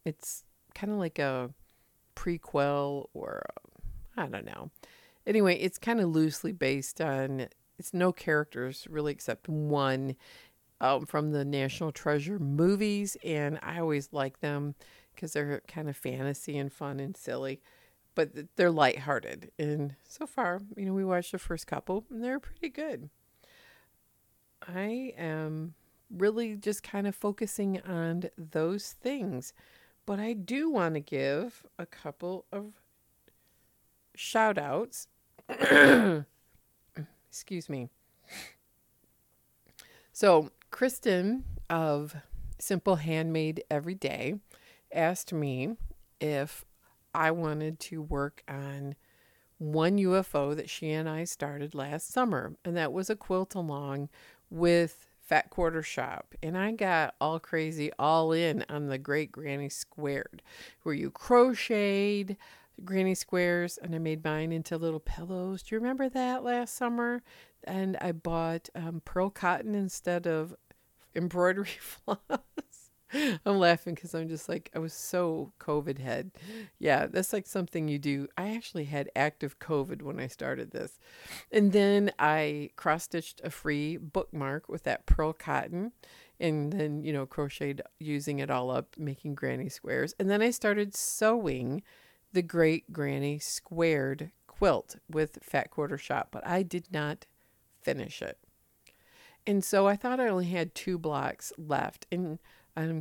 it's 0.04 0.44
kind 0.74 0.92
of 0.92 0.98
like 0.98 1.18
a 1.18 1.50
prequel 2.14 3.06
or 3.12 3.42
I 4.16 4.26
don't 4.26 4.46
know. 4.46 4.70
Anyway, 5.26 5.56
it's 5.56 5.78
kind 5.78 6.00
of 6.00 6.08
loosely 6.08 6.52
based 6.52 7.00
on, 7.00 7.48
it's 7.78 7.92
no 7.92 8.12
characters 8.12 8.86
really 8.88 9.12
except 9.12 9.48
one 9.48 10.16
um, 10.80 11.06
from 11.06 11.32
the 11.32 11.44
National 11.44 11.92
Treasure 11.92 12.38
movies. 12.38 13.16
And 13.24 13.58
I 13.62 13.80
always 13.80 14.08
like 14.12 14.40
them 14.40 14.74
because 15.18 15.32
they're 15.32 15.62
kind 15.66 15.88
of 15.88 15.96
fantasy 15.96 16.56
and 16.56 16.72
fun 16.72 17.00
and 17.00 17.16
silly, 17.16 17.60
but 18.14 18.30
they're 18.54 18.70
lighthearted. 18.70 19.50
And 19.58 19.96
so 20.06 20.28
far, 20.28 20.60
you 20.76 20.86
know, 20.86 20.92
we 20.92 21.04
watched 21.04 21.32
the 21.32 21.40
first 21.40 21.66
couple 21.66 22.04
and 22.08 22.22
they're 22.22 22.38
pretty 22.38 22.68
good. 22.68 23.10
I 24.62 25.12
am 25.18 25.74
really 26.08 26.54
just 26.54 26.84
kind 26.84 27.08
of 27.08 27.16
focusing 27.16 27.80
on 27.80 28.30
those 28.38 28.92
things. 28.92 29.52
But 30.06 30.20
I 30.20 30.34
do 30.34 30.70
want 30.70 30.94
to 30.94 31.00
give 31.00 31.66
a 31.80 31.84
couple 31.84 32.44
of 32.52 32.74
shout 34.14 34.56
outs. 34.56 35.08
Excuse 37.28 37.68
me. 37.68 37.88
So, 40.12 40.50
Kristen 40.70 41.44
of 41.68 42.14
Simple 42.60 42.96
Handmade 42.96 43.64
Every 43.68 43.94
Day 43.94 44.36
asked 44.92 45.32
me 45.32 45.76
if 46.20 46.64
I 47.14 47.30
wanted 47.30 47.80
to 47.80 48.02
work 48.02 48.42
on 48.48 48.94
one 49.58 49.98
UFO 49.98 50.54
that 50.54 50.70
she 50.70 50.90
and 50.90 51.08
I 51.08 51.24
started 51.24 51.74
last 51.74 52.10
summer, 52.10 52.54
and 52.64 52.76
that 52.76 52.92
was 52.92 53.10
a 53.10 53.16
quilt 53.16 53.54
along 53.54 54.08
with 54.50 55.06
Fat 55.20 55.50
Quarter 55.50 55.82
Shop, 55.82 56.34
and 56.42 56.56
I 56.56 56.72
got 56.72 57.14
all 57.20 57.38
crazy, 57.38 57.90
all 57.98 58.32
in 58.32 58.64
on 58.68 58.86
the 58.86 58.98
Great 58.98 59.30
Granny 59.30 59.68
Squared, 59.68 60.42
where 60.82 60.94
you 60.94 61.10
crocheted 61.10 62.36
granny 62.84 63.14
squares 63.14 63.78
and 63.78 63.94
I 63.94 63.98
made 63.98 64.24
mine 64.24 64.52
into 64.52 64.76
little 64.76 65.00
pillows. 65.00 65.62
Do 65.62 65.74
you 65.74 65.80
remember 65.80 66.08
that 66.08 66.44
last 66.44 66.76
summer? 66.76 67.22
And 67.64 67.96
I 68.00 68.12
bought 68.12 68.68
um, 68.74 69.02
pearl 69.04 69.30
cotton 69.30 69.74
instead 69.74 70.26
of 70.26 70.54
embroidery 71.14 71.66
floss. 71.80 72.18
I'm 73.12 73.58
laughing 73.58 73.94
because 73.94 74.14
I'm 74.14 74.28
just 74.28 74.48
like, 74.48 74.70
I 74.74 74.78
was 74.78 74.92
so 74.92 75.52
COVID 75.60 75.98
head. 75.98 76.30
Yeah, 76.78 77.06
that's 77.06 77.32
like 77.32 77.46
something 77.46 77.88
you 77.88 77.98
do. 77.98 78.28
I 78.36 78.54
actually 78.54 78.84
had 78.84 79.10
active 79.16 79.58
COVID 79.58 80.02
when 80.02 80.20
I 80.20 80.26
started 80.26 80.70
this. 80.70 80.98
And 81.50 81.72
then 81.72 82.12
I 82.18 82.70
cross 82.76 83.04
stitched 83.04 83.40
a 83.42 83.50
free 83.50 83.96
bookmark 83.96 84.68
with 84.68 84.84
that 84.84 85.06
pearl 85.06 85.32
cotton 85.32 85.92
and 86.40 86.72
then, 86.72 87.02
you 87.02 87.12
know, 87.12 87.26
crocheted 87.26 87.82
using 87.98 88.38
it 88.38 88.50
all 88.50 88.70
up, 88.70 88.96
making 88.96 89.34
granny 89.34 89.68
squares. 89.68 90.14
And 90.18 90.30
then 90.30 90.42
I 90.42 90.50
started 90.50 90.94
sewing 90.94 91.82
the 92.32 92.42
Great 92.42 92.92
Granny 92.92 93.38
Squared 93.38 94.30
quilt 94.46 94.96
with 95.08 95.38
Fat 95.42 95.70
Quarter 95.70 95.98
Shop, 95.98 96.28
but 96.30 96.46
I 96.46 96.62
did 96.62 96.86
not 96.92 97.26
finish 97.80 98.20
it. 98.22 98.38
And 99.46 99.64
so 99.64 99.86
I 99.86 99.96
thought 99.96 100.20
I 100.20 100.28
only 100.28 100.48
had 100.48 100.74
two 100.74 100.98
blocks 100.98 101.52
left. 101.56 102.06
And 102.12 102.38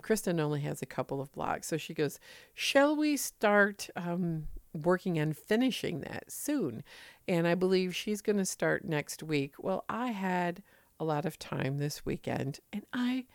Kristen 0.02 0.40
only 0.40 0.62
has 0.62 0.82
a 0.82 0.88
couple 0.88 1.22
of 1.22 1.32
blocks. 1.32 1.68
So 1.68 1.78
she 1.78 1.94
goes, 1.94 2.20
Shall 2.54 2.96
we 2.96 3.18
start 3.18 3.90
um, 3.96 4.48
working 4.74 5.20
on 5.20 5.34
finishing 5.34 6.02
that 6.02 6.32
soon? 6.32 6.84
And 7.28 7.48
I 7.48 7.56
believe 7.56 7.96
she's 7.96 8.22
going 8.22 8.38
to 8.38 8.46
start 8.46 8.86
next 8.86 9.22
week. 9.24 9.54
Well, 9.60 9.86
I 9.90 10.08
had 10.08 10.64
a 11.00 11.06
lot 11.06 11.26
of 11.26 11.38
time 11.38 11.78
this 11.78 12.06
weekend 12.06 12.60
and 12.74 12.84
I 12.92 13.26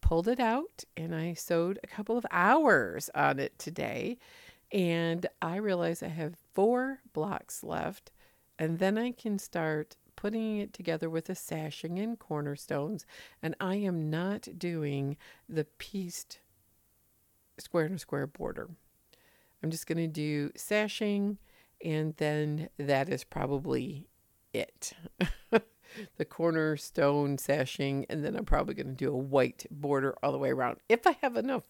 pulled 0.00 0.28
it 0.28 0.40
out 0.40 0.84
and 0.96 1.14
I 1.14 1.34
sewed 1.34 1.78
a 1.82 1.86
couple 1.86 2.16
of 2.16 2.26
hours 2.30 3.10
on 3.14 3.38
it 3.38 3.58
today. 3.58 4.18
And 4.70 5.26
I 5.40 5.56
realize 5.56 6.02
I 6.02 6.08
have 6.08 6.36
four 6.52 7.00
blocks 7.14 7.64
left, 7.64 8.10
and 8.58 8.78
then 8.78 8.98
I 8.98 9.12
can 9.12 9.38
start 9.38 9.96
putting 10.18 10.58
it 10.58 10.72
together 10.72 11.08
with 11.08 11.26
the 11.26 11.34
sashing 11.36 11.96
and 12.00 12.18
cornerstones. 12.18 13.06
And 13.40 13.54
I 13.60 13.76
am 13.76 14.10
not 14.10 14.48
doing 14.58 15.16
the 15.48 15.64
pieced 15.64 16.40
square 17.56 17.84
and 17.84 18.00
square 18.00 18.26
border. 18.26 18.68
I'm 19.62 19.70
just 19.70 19.86
going 19.86 19.98
to 19.98 20.08
do 20.08 20.50
sashing, 20.56 21.38
and 21.84 22.16
then 22.16 22.68
that 22.78 23.08
is 23.08 23.22
probably 23.22 24.08
it. 24.52 24.92
the 26.16 26.24
cornerstone 26.24 27.38
sashing, 27.38 28.04
and 28.10 28.24
then 28.24 28.34
I'm 28.34 28.44
probably 28.44 28.74
going 28.74 28.88
to 28.88 28.94
do 28.94 29.12
a 29.12 29.16
white 29.16 29.66
border 29.70 30.16
all 30.20 30.32
the 30.32 30.38
way 30.38 30.50
around 30.50 30.78
if 30.88 31.06
I 31.06 31.16
have 31.22 31.36
enough 31.36 31.62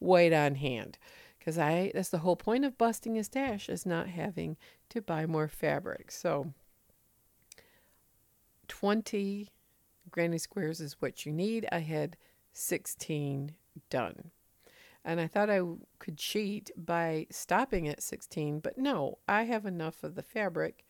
white 0.00 0.32
on 0.32 0.56
hand 0.56 0.98
because 1.38 1.56
I 1.56 1.92
that's 1.94 2.08
the 2.08 2.18
whole 2.18 2.36
point 2.36 2.64
of 2.64 2.78
busting 2.78 3.16
a 3.16 3.22
stash 3.22 3.68
is 3.68 3.86
not 3.86 4.08
having 4.08 4.56
to 4.88 5.00
buy 5.00 5.24
more 5.26 5.46
fabric. 5.46 6.10
So 6.10 6.52
20 8.72 9.50
granny 10.10 10.38
squares 10.38 10.80
is 10.80 10.96
what 10.98 11.26
you 11.26 11.30
need. 11.30 11.68
I 11.70 11.80
had 11.80 12.16
16 12.54 13.52
done. 13.90 14.30
And 15.04 15.20
I 15.20 15.26
thought 15.26 15.50
I 15.50 15.60
could 15.98 16.16
cheat 16.16 16.70
by 16.74 17.26
stopping 17.30 17.86
at 17.86 18.02
16, 18.02 18.60
but 18.60 18.78
no, 18.78 19.18
I 19.28 19.42
have 19.42 19.66
enough 19.66 20.02
of 20.02 20.14
the 20.14 20.22
fabric 20.22 20.86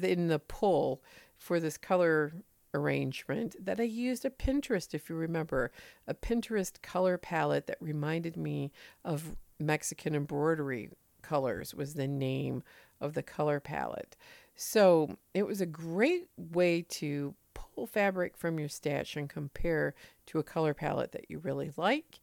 in 0.00 0.28
the 0.28 0.38
pull 0.38 1.02
for 1.36 1.58
this 1.58 1.76
color 1.76 2.34
arrangement 2.72 3.56
that 3.58 3.80
I 3.80 3.84
used 3.84 4.24
a 4.24 4.30
Pinterest, 4.30 4.94
if 4.94 5.10
you 5.10 5.16
remember, 5.16 5.72
a 6.06 6.14
Pinterest 6.14 6.80
color 6.82 7.18
palette 7.18 7.66
that 7.66 7.78
reminded 7.80 8.36
me 8.36 8.70
of 9.04 9.34
Mexican 9.58 10.14
embroidery 10.14 10.90
colors 11.20 11.74
was 11.74 11.94
the 11.94 12.06
name 12.06 12.62
of 13.00 13.14
the 13.14 13.24
color 13.24 13.58
palette. 13.58 14.16
So 14.60 15.16
it 15.34 15.46
was 15.46 15.60
a 15.60 15.66
great 15.66 16.26
way 16.36 16.82
to 16.82 17.36
pull 17.54 17.86
fabric 17.86 18.36
from 18.36 18.58
your 18.58 18.68
stash 18.68 19.14
and 19.14 19.30
compare 19.30 19.94
to 20.26 20.40
a 20.40 20.42
color 20.42 20.74
palette 20.74 21.12
that 21.12 21.30
you 21.30 21.38
really 21.38 21.70
like. 21.76 22.18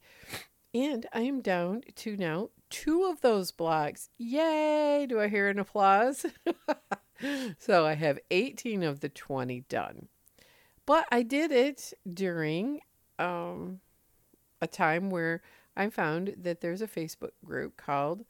And 0.74 1.06
I 1.14 1.22
am 1.22 1.40
down 1.40 1.80
to 1.94 2.14
now 2.14 2.50
two 2.68 3.04
of 3.04 3.22
those 3.22 3.52
blocks. 3.52 4.10
Yay! 4.18 5.06
Do 5.08 5.18
I 5.18 5.28
hear 5.28 5.48
an 5.48 5.58
applause? 5.58 6.26
so 7.58 7.86
I 7.86 7.94
have 7.94 8.18
18 8.30 8.82
of 8.82 9.00
the 9.00 9.08
20 9.08 9.62
done. 9.70 10.08
But 10.84 11.06
I 11.10 11.22
did 11.22 11.50
it 11.50 11.94
during 12.12 12.80
um, 13.18 13.80
a 14.60 14.66
time 14.66 15.08
where 15.08 15.40
I 15.74 15.88
found 15.88 16.34
that 16.36 16.60
there's 16.60 16.82
a 16.82 16.86
Facebook 16.86 17.32
group 17.42 17.78
called 17.78 18.26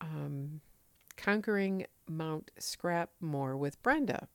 um, 0.00 0.62
Conquering 1.18 1.84
Mount 2.10 2.50
Scrapmore 2.58 3.56
with 3.56 3.82
Brenda. 3.82 4.28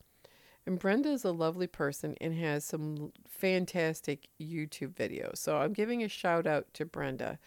And 0.65 0.79
Brenda 0.79 1.09
is 1.09 1.23
a 1.23 1.31
lovely 1.31 1.67
person 1.67 2.15
and 2.19 2.33
has 2.33 2.65
some 2.65 3.11
fantastic 3.27 4.29
YouTube 4.41 4.95
videos. 4.95 5.37
So 5.37 5.57
I'm 5.57 5.73
giving 5.73 6.03
a 6.03 6.07
shout 6.07 6.47
out 6.47 6.73
to 6.73 6.85
Brenda 6.85 7.37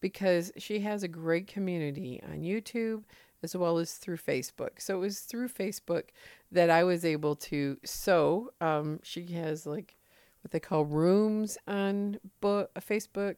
because 0.00 0.52
she 0.58 0.80
has 0.80 1.02
a 1.02 1.08
great 1.08 1.46
community 1.46 2.22
on 2.22 2.42
YouTube 2.42 3.04
as 3.42 3.56
well 3.56 3.78
as 3.78 3.94
through 3.94 4.18
Facebook. 4.18 4.80
So 4.80 4.96
it 4.96 5.00
was 5.00 5.20
through 5.20 5.48
Facebook 5.48 6.04
that 6.52 6.68
I 6.68 6.84
was 6.84 7.04
able 7.04 7.36
to 7.36 7.78
sew. 7.84 8.50
Um, 8.60 9.00
she 9.02 9.26
has 9.32 9.64
like 9.64 9.96
what 10.42 10.50
they 10.50 10.60
call 10.60 10.84
rooms 10.84 11.56
on 11.66 12.18
book, 12.40 12.70
Facebook 12.80 13.36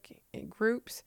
groups, 0.48 1.02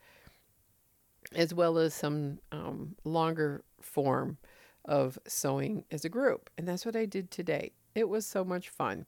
as 1.36 1.54
well 1.54 1.78
as 1.78 1.93
some 1.93 2.39
um, 2.52 2.96
longer 3.04 3.63
form 3.82 4.38
of 4.86 5.17
sewing 5.28 5.86
as 5.91 6.06
a 6.06 6.10
group. 6.10 6.50
And 6.58 6.67
that's 6.67 6.86
what 6.86 6.96
I 6.96 7.06
did 7.06 7.32
today. 7.32 7.72
It 7.96 8.10
was 8.10 8.26
so 8.26 8.43
much 8.43 8.69
fun. 8.69 9.06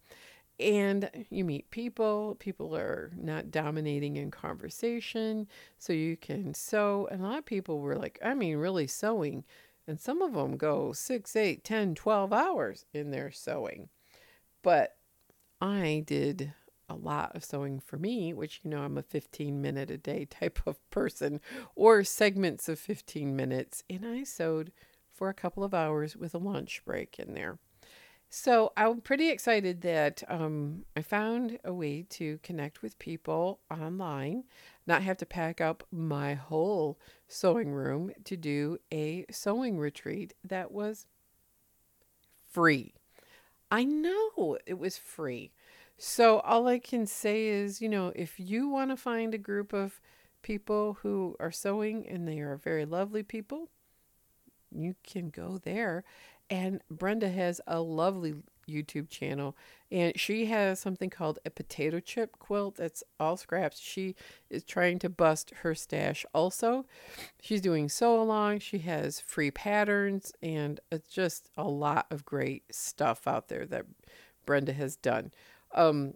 And 0.58 1.10
you 1.30 1.44
meet 1.44 1.70
people, 1.70 2.38
people 2.40 2.76
are 2.76 3.12
not 3.18 3.52
dominating 3.52 4.16
in 4.16 4.32
conversation, 4.32 5.48
so 5.78 5.92
you 5.92 6.16
can 6.16 6.54
sew. 6.54 7.10
And 7.12 7.22
a 7.22 7.28
lot 7.28 7.40
of 7.40 7.46
people 7.46 7.80
were 7.80 7.98
like, 7.98 8.20
I 8.24 8.34
mean, 8.34 8.58
really 8.58 8.88
sewing. 8.88 9.44
And 9.86 10.00
some 10.00 10.22
of 10.22 10.34
them 10.34 10.56
go 10.56 10.94
six, 10.94 11.36
eight, 11.36 11.64
ten, 11.64 11.94
twelve 11.94 12.32
hours 12.32 12.86
in 12.94 13.12
their 13.12 13.32
sewing. 13.32 13.90
But 14.64 14.96
I 15.60 16.04
did 16.08 16.54
a 16.88 16.96
lot 16.96 17.36
of 17.36 17.44
sewing 17.44 17.80
for 17.80 17.98
me, 17.98 18.34
which, 18.34 18.62
you 18.64 18.70
know, 18.70 18.82
I'm 18.82 18.98
a 18.98 19.04
15 19.04 19.62
minute 19.62 19.92
a 19.92 19.98
day 19.98 20.26
type 20.26 20.60
of 20.66 20.90
person, 20.90 21.42
or 21.76 22.04
segments 22.04 22.70
of 22.70 22.80
15 22.80 23.36
minutes. 23.36 23.84
And 23.90 24.06
I 24.06 24.24
sewed 24.24 24.72
for 25.16 25.30
a 25.30 25.34
couple 25.34 25.64
of 25.64 25.74
hours 25.74 26.16
with 26.16 26.36
a 26.36 26.40
lunch 26.40 26.84
break 26.86 27.18
in 27.18 27.34
there. 27.34 27.58
So 28.30 28.74
I'm 28.76 29.00
pretty 29.00 29.30
excited 29.30 29.82
that 29.82 30.24
um, 30.28 30.84
I 30.98 31.02
found 31.02 31.58
a 31.64 31.74
way 31.74 32.06
to 32.10 32.40
connect 32.44 32.82
with 32.82 33.00
people 33.00 33.62
online, 33.72 34.44
not 34.86 35.04
have 35.04 35.18
to 35.18 35.26
pack 35.26 35.62
up 35.62 35.84
my 35.92 36.34
whole 36.34 37.00
sewing 37.28 37.72
room 37.72 38.12
to 38.26 38.36
do 38.36 38.80
a 38.92 39.26
sewing 39.32 39.78
retreat 39.78 40.34
that 40.44 40.72
was 40.72 41.06
free. 42.52 42.94
I 43.72 43.84
know 43.84 44.58
it 44.66 44.78
was 44.78 44.98
free. 44.98 45.54
So 45.98 46.40
all 46.40 46.68
I 46.68 46.80
can 46.80 47.06
say 47.06 47.48
is, 47.48 47.82
you 47.82 47.88
know, 47.88 48.12
if 48.16 48.40
you 48.40 48.68
want 48.68 48.92
to 48.92 48.98
find 48.98 49.34
a 49.34 49.38
group 49.38 49.72
of 49.72 50.02
people 50.42 50.98
who 51.02 51.36
are 51.40 51.52
sewing 51.52 52.06
and 52.08 52.28
they 52.28 52.40
are 52.40 52.58
very 52.58 52.86
lovely 52.86 53.24
people, 53.24 53.70
you 54.76 54.96
can 55.04 55.30
go 55.30 55.58
there. 55.58 56.04
And 56.50 56.82
Brenda 56.92 57.30
has 57.30 57.60
a 57.66 57.82
lovely 57.82 58.36
YouTube 58.70 59.10
channel, 59.10 59.56
and 59.92 60.20
she 60.20 60.46
has 60.48 60.80
something 60.80 61.10
called 61.10 61.40
a 61.46 61.50
potato 61.50 62.00
chip 62.00 62.38
quilt 62.40 62.76
that's 62.76 63.04
all 63.20 63.38
scraps. 63.38 63.80
She 63.80 64.16
is 64.50 64.64
trying 64.64 65.00
to 65.00 65.10
bust 65.10 65.52
her 65.62 65.74
stash 65.74 66.26
also. 66.34 66.86
She's 67.42 67.62
doing 67.62 67.90
sew 67.90 68.22
along, 68.22 68.60
she 68.60 68.80
has 68.80 69.20
free 69.20 69.52
patterns, 69.52 70.34
and 70.42 70.80
it's 70.92 71.10
just 71.10 71.50
a 71.58 71.68
lot 71.68 72.08
of 72.12 72.26
great 72.26 72.64
stuff 72.72 73.28
out 73.28 73.48
there 73.48 73.66
that 73.68 73.86
Brenda 74.46 74.74
has 74.74 74.96
done. 74.96 75.32
Um, 75.74 76.14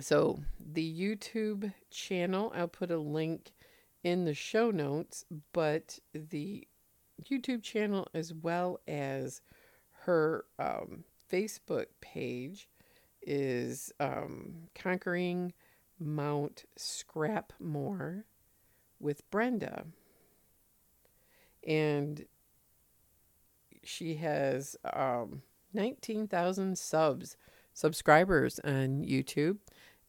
so 0.00 0.40
the 0.60 1.00
YouTube 1.00 1.72
channel, 1.90 2.52
I'll 2.54 2.68
put 2.68 2.90
a 2.90 2.98
link 2.98 3.52
in 4.02 4.24
the 4.24 4.34
show 4.34 4.70
notes, 4.70 5.24
but 5.52 5.98
the 6.14 6.66
YouTube 7.24 7.62
channel 7.62 8.08
as 8.14 8.32
well 8.32 8.80
as 8.86 9.40
her 10.04 10.44
um, 10.58 11.04
Facebook 11.30 11.86
page 12.00 12.68
is 13.22 13.92
um, 13.98 14.68
Conquering 14.74 15.52
Mount 15.98 16.64
Scrapmore 16.78 18.24
with 19.00 19.28
Brenda. 19.30 19.86
And 21.66 22.24
she 23.82 24.14
has 24.16 24.76
um, 24.92 25.42
19,000 25.74 26.78
subs 26.78 27.36
subscribers 27.72 28.58
on 28.64 29.04
YouTube, 29.04 29.58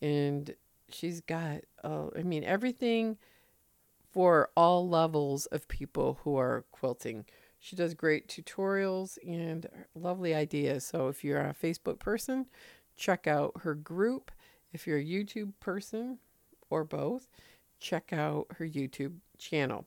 and 0.02 0.56
she's 0.90 1.20
got, 1.20 1.62
uh, 1.84 2.08
I 2.18 2.24
mean, 2.24 2.46
everything 2.46 3.18
for 4.18 4.50
all 4.58 4.90
levels 4.90 5.46
of 5.52 5.68
people 5.68 6.18
who 6.24 6.36
are 6.36 6.66
quilting. 6.72 7.24
She 7.60 7.76
does 7.76 7.94
great 7.94 8.28
tutorials 8.28 9.20
and 9.24 9.68
lovely 9.94 10.34
ideas. 10.34 10.88
So 10.88 11.08
if 11.08 11.24
you're 11.24 11.40
a 11.40 11.54
Facebook 11.54 12.00
person, 12.00 12.48
check 12.96 13.28
out 13.28 13.52
her 13.62 13.76
group. 13.76 14.32
If 14.74 14.88
you're 14.88 14.98
a 14.98 15.06
YouTube 15.06 15.54
person 15.60 16.18
or 16.72 16.84
both, 16.84 17.28
check 17.80 18.12
out 18.12 18.48
her 18.58 18.66
YouTube 18.66 19.18
channel. 19.38 19.86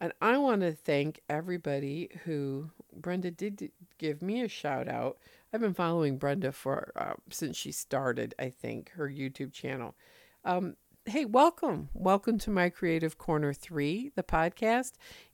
And 0.00 0.12
I 0.20 0.36
want 0.36 0.62
to 0.62 0.72
thank 0.72 1.20
everybody 1.28 2.08
who 2.24 2.72
Brenda 2.92 3.30
did 3.30 3.70
give 3.98 4.20
me 4.20 4.42
a 4.42 4.48
shout 4.48 4.88
out 4.88 5.18
I've 5.52 5.60
been 5.60 5.74
following 5.74 6.16
Brenda 6.16 6.52
for 6.52 6.92
uh, 6.96 7.14
since 7.30 7.56
she 7.56 7.72
started, 7.72 8.34
I 8.38 8.50
think, 8.50 8.90
her 8.90 9.08
YouTube 9.08 9.52
channel. 9.52 9.96
Um, 10.44 10.76
hey, 11.10 11.24
welcome. 11.24 11.88
Welcome 11.92 12.38
to 12.38 12.52
my 12.52 12.68
Creative 12.70 13.18
Corner 13.18 13.52
3, 13.52 14.12
the 14.14 14.22
podcast. 14.22 14.92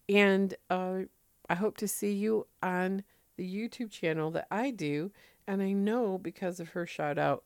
And 0.08 0.54
uh, 0.70 1.00
I 1.50 1.54
hope 1.54 1.76
to 1.76 1.86
see 1.86 2.12
you 2.12 2.46
on 2.62 3.02
the 3.36 3.44
YouTube 3.44 3.90
channel 3.90 4.30
that 4.30 4.46
I 4.50 4.70
do. 4.70 5.12
And 5.46 5.60
I 5.60 5.72
know 5.72 6.16
because 6.16 6.60
of 6.60 6.70
her 6.70 6.86
shout 6.86 7.18
out, 7.18 7.44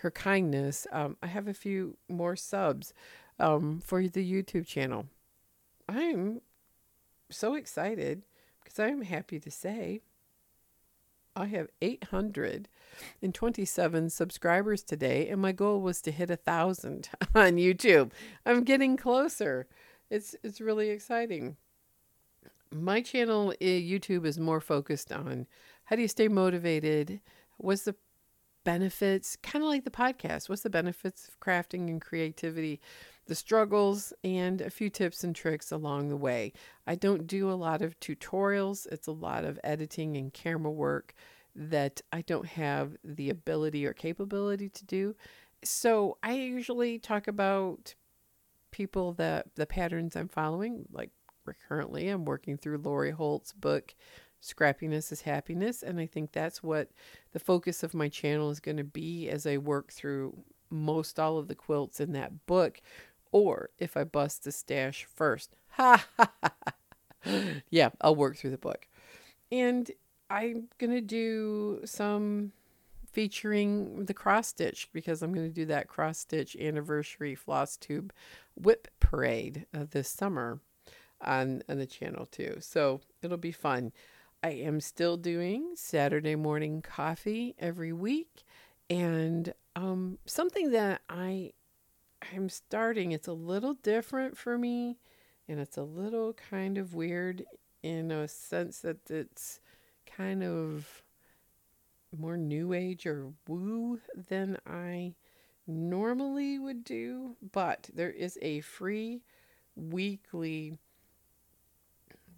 her 0.00 0.10
kindness, 0.10 0.86
um, 0.92 1.16
I 1.22 1.28
have 1.28 1.48
a 1.48 1.54
few 1.54 1.96
more 2.10 2.36
subs 2.36 2.92
um, 3.38 3.80
for 3.82 4.06
the 4.06 4.30
YouTube 4.30 4.66
channel. 4.66 5.06
I'm 5.88 6.42
so 7.30 7.54
excited 7.54 8.26
because 8.62 8.78
I'm 8.78 9.00
happy 9.00 9.40
to 9.40 9.50
say 9.50 10.02
I 11.34 11.46
have 11.46 11.68
827 11.80 14.10
subscribers 14.10 14.82
today, 14.82 15.28
and 15.28 15.40
my 15.40 15.52
goal 15.52 15.80
was 15.80 16.02
to 16.02 16.10
hit 16.10 16.30
a 16.30 16.36
thousand 16.36 17.08
on 17.34 17.52
YouTube. 17.52 18.10
I'm 18.44 18.64
getting 18.64 18.98
closer. 18.98 19.66
It's 20.10 20.36
it's 20.42 20.60
really 20.60 20.90
exciting. 20.90 21.56
My 22.70 23.00
channel 23.00 23.54
eh, 23.60 23.80
YouTube 23.80 24.26
is 24.26 24.38
more 24.38 24.60
focused 24.60 25.10
on 25.10 25.46
how 25.84 25.96
do 25.96 26.02
you 26.02 26.08
stay 26.08 26.28
motivated? 26.28 27.20
What's 27.56 27.84
the 27.84 27.94
benefits? 28.64 29.36
Kind 29.42 29.64
of 29.64 29.70
like 29.70 29.84
the 29.84 29.90
podcast. 29.90 30.48
What's 30.48 30.62
the 30.62 30.70
benefits 30.70 31.28
of 31.28 31.40
crafting 31.40 31.88
and 31.88 32.00
creativity? 32.00 32.80
The 33.26 33.34
struggles 33.34 34.12
and 34.24 34.60
a 34.60 34.70
few 34.70 34.90
tips 34.90 35.22
and 35.22 35.34
tricks 35.34 35.70
along 35.70 36.08
the 36.08 36.16
way. 36.16 36.52
I 36.86 36.96
don't 36.96 37.26
do 37.26 37.50
a 37.50 37.54
lot 37.54 37.80
of 37.80 37.98
tutorials. 38.00 38.86
It's 38.90 39.06
a 39.06 39.12
lot 39.12 39.44
of 39.44 39.60
editing 39.62 40.16
and 40.16 40.32
camera 40.32 40.72
work 40.72 41.14
that 41.54 42.00
I 42.12 42.22
don't 42.22 42.46
have 42.46 42.96
the 43.04 43.30
ability 43.30 43.86
or 43.86 43.92
capability 43.92 44.68
to 44.70 44.84
do. 44.84 45.14
So 45.62 46.18
I 46.22 46.32
usually 46.32 46.98
talk 46.98 47.28
about 47.28 47.94
people 48.70 49.12
that 49.14 49.54
the 49.54 49.66
patterns 49.66 50.16
I'm 50.16 50.28
following. 50.28 50.86
Like 50.90 51.10
currently, 51.68 52.08
I'm 52.08 52.24
working 52.24 52.56
through 52.56 52.78
Lori 52.78 53.10
Holt's 53.10 53.52
book, 53.52 53.94
Scrappiness 54.42 55.12
is 55.12 55.22
Happiness. 55.22 55.82
And 55.82 56.00
I 56.00 56.06
think 56.06 56.32
that's 56.32 56.62
what 56.62 56.90
the 57.32 57.38
focus 57.38 57.82
of 57.82 57.94
my 57.94 58.08
channel 58.08 58.50
is 58.50 58.60
going 58.60 58.78
to 58.78 58.84
be 58.84 59.28
as 59.28 59.46
I 59.46 59.58
work 59.58 59.92
through 59.92 60.36
most 60.70 61.20
all 61.20 61.38
of 61.38 61.48
the 61.48 61.54
quilts 61.54 62.00
in 62.00 62.12
that 62.12 62.46
book. 62.46 62.80
Or 63.32 63.70
if 63.78 63.96
I 63.96 64.04
bust 64.04 64.44
the 64.44 64.52
stash 64.52 65.06
first. 65.12 65.56
Ha 65.70 66.06
ha 66.16 66.32
ha. 66.42 66.52
Yeah, 67.70 67.90
I'll 68.00 68.16
work 68.16 68.36
through 68.36 68.50
the 68.50 68.58
book. 68.58 68.86
And 69.50 69.90
I'm 70.28 70.68
going 70.78 70.92
to 70.92 71.00
do 71.00 71.80
some 71.84 72.52
featuring 73.12 74.06
the 74.06 74.14
cross 74.14 74.48
stitch 74.48 74.88
because 74.92 75.22
I'm 75.22 75.34
going 75.34 75.48
to 75.48 75.54
do 75.54 75.66
that 75.66 75.88
cross 75.88 76.18
stitch 76.18 76.56
anniversary 76.56 77.34
floss 77.34 77.76
tube 77.76 78.12
WIP 78.56 78.88
parade 79.00 79.66
uh, 79.74 79.84
this 79.90 80.08
summer 80.08 80.60
on, 81.20 81.62
on 81.68 81.78
the 81.78 81.86
channel 81.86 82.26
too. 82.26 82.56
So 82.60 83.00
it'll 83.22 83.36
be 83.36 83.52
fun. 83.52 83.92
I 84.42 84.50
am 84.50 84.80
still 84.80 85.16
doing 85.16 85.74
Saturday 85.76 86.34
morning 86.34 86.82
coffee 86.82 87.54
every 87.58 87.92
week 87.92 88.44
and 88.90 89.52
um, 89.76 90.18
something 90.26 90.70
that 90.72 91.02
I 91.08 91.52
I'm 92.32 92.48
starting 92.48 93.12
it's 93.12 93.28
a 93.28 93.32
little 93.32 93.74
different 93.74 94.36
for 94.36 94.58
me 94.58 94.98
and 95.48 95.58
it's 95.58 95.76
a 95.76 95.82
little 95.82 96.34
kind 96.34 96.78
of 96.78 96.94
weird 96.94 97.44
in 97.82 98.10
a 98.10 98.28
sense 98.28 98.80
that 98.80 99.10
it's 99.10 99.60
kind 100.06 100.42
of 100.42 101.02
more 102.16 102.36
new 102.36 102.72
age 102.72 103.06
or 103.06 103.32
woo 103.48 104.00
than 104.28 104.58
I 104.66 105.14
normally 105.66 106.58
would 106.58 106.84
do, 106.84 107.36
but 107.52 107.88
there 107.94 108.10
is 108.10 108.38
a 108.42 108.60
free 108.60 109.22
weekly 109.76 110.78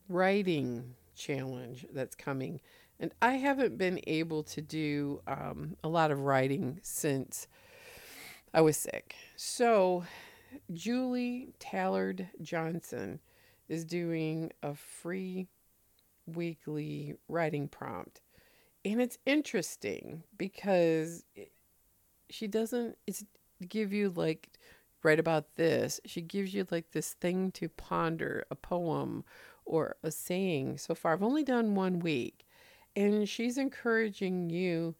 writing 0.09 0.95
challenge 1.14 1.87
that's 1.93 2.14
coming. 2.14 2.61
And 3.01 3.12
I 3.20 3.32
haven't 3.32 3.76
been 3.76 4.01
able 4.07 4.45
to 4.45 4.61
do 4.61 5.20
um, 5.26 5.76
a 5.82 5.89
lot 5.89 6.11
of 6.11 6.20
writing 6.20 6.78
since 6.82 7.49
I 8.55 8.61
was 8.61 8.76
sick. 8.76 9.16
So, 9.34 10.05
Julie 10.72 11.55
Tallard 11.59 12.28
Johnson 12.40 13.18
is 13.68 13.84
doing 13.84 14.52
a 14.62 14.76
free 14.76 15.48
weekly 16.24 17.16
writing 17.28 17.66
prompt. 17.66 18.20
And 18.84 19.02
it's 19.02 19.18
interesting 19.26 20.22
because 20.38 21.24
she 22.30 22.46
doesn't 22.46 22.96
it's 23.09 23.24
give 23.68 23.92
you 23.92 24.11
like 24.11 24.50
write 25.02 25.18
about 25.18 25.57
this. 25.57 26.00
She 26.05 26.22
gives 26.22 26.55
you 26.55 26.64
like 26.70 26.92
this 26.92 27.14
thing 27.14 27.50
to 27.52 27.68
ponder, 27.68 28.44
a 28.52 28.55
poem 28.55 29.24
or 29.64 29.96
a 30.05 30.12
saying. 30.12 30.78
So 30.78 30.94
far, 30.94 31.12
I've 31.12 31.24
only 31.24 31.42
done 31.42 31.74
one 31.74 31.98
week, 31.98 32.46
and 32.94 33.28
she's 33.28 33.59
encouraging 33.59 34.48
you 34.50 34.94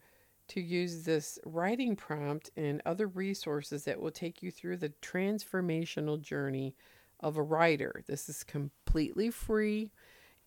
to 0.49 0.61
use 0.61 1.05
this 1.05 1.39
writing 1.45 1.95
prompt 1.97 2.51
and 2.57 2.83
other 2.85 3.07
resources 3.07 3.85
that 3.85 4.01
will 4.01 4.11
take 4.11 4.43
you 4.43 4.51
through 4.51 4.77
the 4.77 4.93
transformational 5.01 6.21
journey 6.21 6.75
of 7.21 7.37
a 7.37 7.43
writer. 7.43 8.03
This 8.07 8.29
is 8.29 8.45
completely 8.45 9.31
free, 9.31 9.93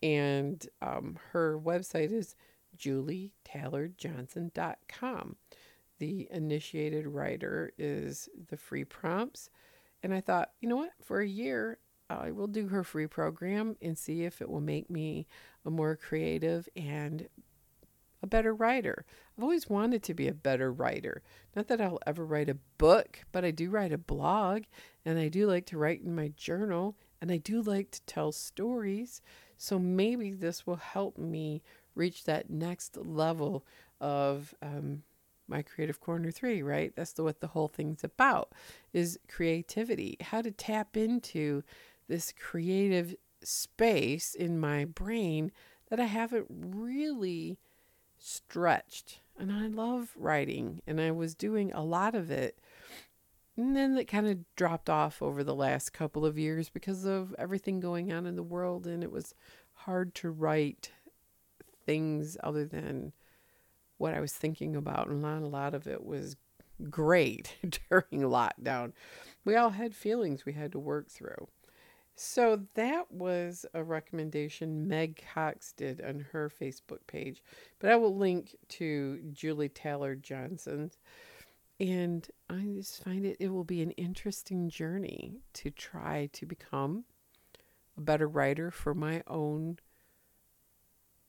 and 0.03 0.67
um, 0.81 1.17
her 1.31 1.59
website 1.59 2.11
is 2.11 2.35
julietallardjohnson.com. 2.77 5.35
The 5.99 6.27
initiated 6.31 7.07
writer 7.07 7.71
is 7.77 8.29
the 8.49 8.57
free 8.57 8.83
prompts. 8.83 9.49
And 10.03 10.13
I 10.13 10.21
thought, 10.21 10.51
you 10.61 10.69
know 10.69 10.75
what? 10.75 10.91
For 11.03 11.21
a 11.21 11.27
year, 11.27 11.79
I 12.09 12.31
will 12.31 12.47
do 12.47 12.67
her 12.67 12.83
free 12.83 13.07
program 13.07 13.75
and 13.81 13.97
see 13.97 14.23
if 14.23 14.41
it 14.41 14.49
will 14.49 14.61
make 14.61 14.89
me 14.89 15.27
a 15.65 15.69
more 15.69 15.95
creative 15.95 16.69
and 16.75 17.27
a 18.21 18.27
better 18.27 18.53
writer. 18.53 19.05
I've 19.37 19.43
always 19.43 19.69
wanted 19.69 20.03
to 20.03 20.13
be 20.13 20.27
a 20.27 20.33
better 20.33 20.71
writer. 20.71 21.21
Not 21.55 21.67
that 21.67 21.81
I'll 21.81 21.99
ever 22.07 22.25
write 22.25 22.49
a 22.49 22.57
book, 22.77 23.19
but 23.31 23.45
I 23.45 23.51
do 23.51 23.69
write 23.69 23.91
a 23.91 23.97
blog 23.97 24.63
and 25.05 25.19
I 25.19 25.27
do 25.27 25.47
like 25.47 25.65
to 25.67 25.77
write 25.77 26.01
in 26.01 26.15
my 26.15 26.33
journal 26.35 26.95
and 27.21 27.31
I 27.31 27.37
do 27.37 27.61
like 27.61 27.91
to 27.91 28.01
tell 28.03 28.31
stories. 28.31 29.21
So 29.57 29.79
maybe 29.79 30.33
this 30.33 30.65
will 30.65 30.77
help 30.77 31.17
me 31.17 31.61
reach 31.95 32.23
that 32.25 32.49
next 32.49 32.97
level 32.97 33.65
of 33.99 34.53
um, 34.61 35.03
my 35.47 35.61
creative 35.61 35.99
corner 35.99 36.29
3 36.29 36.61
right 36.61 36.93
that's 36.95 37.13
the, 37.13 37.23
what 37.23 37.39
the 37.39 37.47
whole 37.47 37.67
thing's 37.67 38.03
about 38.03 38.51
is 38.93 39.19
creativity 39.27 40.17
how 40.21 40.41
to 40.41 40.51
tap 40.51 40.95
into 40.95 41.63
this 42.07 42.33
creative 42.37 43.15
space 43.41 44.35
in 44.35 44.59
my 44.59 44.85
brain 44.85 45.51
that 45.89 45.99
i 45.99 46.05
haven't 46.05 46.45
really 46.49 47.57
stretched 48.17 49.19
and 49.37 49.51
i 49.51 49.67
love 49.67 50.13
writing 50.15 50.81
and 50.87 50.99
i 50.99 51.11
was 51.11 51.35
doing 51.35 51.71
a 51.73 51.83
lot 51.83 52.15
of 52.15 52.31
it 52.31 52.59
and 53.55 53.75
then 53.75 53.97
it 53.97 54.05
kind 54.05 54.27
of 54.27 54.39
dropped 54.55 54.89
off 54.89 55.21
over 55.21 55.43
the 55.43 55.55
last 55.55 55.91
couple 55.91 56.25
of 56.25 56.37
years 56.37 56.69
because 56.69 57.05
of 57.05 57.33
everything 57.37 57.79
going 57.79 58.11
on 58.11 58.25
in 58.25 58.35
the 58.35 58.43
world 58.43 58.85
and 58.85 59.03
it 59.03 59.11
was 59.11 59.33
hard 59.73 60.13
to 60.15 60.29
write 60.29 60.91
things 61.85 62.37
other 62.43 62.65
than 62.65 63.13
what 63.97 64.13
I 64.13 64.19
was 64.19 64.33
thinking 64.33 64.75
about, 64.75 65.07
and 65.07 65.21
not 65.21 65.41
a 65.41 65.47
lot 65.47 65.73
of 65.73 65.87
it 65.87 66.05
was 66.05 66.35
great 66.89 67.55
during 67.89 68.21
lockdown. 68.21 68.93
We 69.43 69.55
all 69.55 69.71
had 69.71 69.95
feelings 69.95 70.45
we 70.45 70.53
had 70.53 70.71
to 70.73 70.79
work 70.79 71.09
through. 71.09 71.47
So 72.19 72.61
that 72.73 73.11
was 73.11 73.63
a 73.75 73.83
recommendation 73.83 74.87
Meg 74.87 75.23
Cox 75.35 75.71
did 75.71 76.01
on 76.01 76.25
her 76.31 76.49
Facebook 76.49 77.05
page. 77.05 77.43
But 77.77 77.91
I 77.91 77.95
will 77.95 78.17
link 78.17 78.55
to 78.69 79.21
Julie 79.31 79.69
Tallard 79.69 80.23
Johnson's. 80.23 80.97
And 81.79 82.27
I 82.49 82.69
just 82.75 83.03
find 83.03 83.23
it 83.23 83.37
it 83.39 83.49
will 83.49 83.63
be 83.63 83.83
an 83.83 83.91
interesting 83.91 84.67
journey 84.67 85.35
to 85.53 85.69
try 85.69 86.27
to 86.33 86.47
become 86.47 87.03
a 87.95 88.01
better 88.01 88.27
writer 88.27 88.71
for 88.71 88.95
my 88.95 89.21
own 89.27 89.77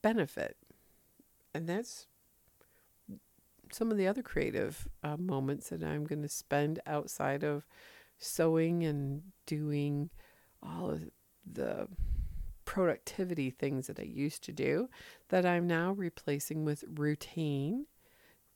benefit. 0.01 0.57
And 1.53 1.69
that's 1.69 2.07
some 3.71 3.91
of 3.91 3.99
the 3.99 4.07
other 4.07 4.23
creative 4.23 4.89
uh, 5.05 5.19
moments 5.19 5.69
that 5.69 5.85
I'm 5.85 6.05
going 6.05 6.23
to 6.23 6.31
spend 6.31 6.81
outside 6.87 7.45
of 7.45 7.67
sewing 8.17 8.85
and 8.85 9.25
doing 9.45 10.09
all 10.63 10.91
of 10.91 11.11
the 11.51 11.89
productivity 12.65 13.51
things 13.51 13.87
that 13.87 13.99
I 13.99 14.03
used 14.03 14.45
to 14.45 14.53
do 14.53 14.89
that 15.31 15.47
I'm 15.47 15.67
now 15.67 15.93
replacing 15.93 16.65
with 16.65 16.85
routine, 16.87 17.87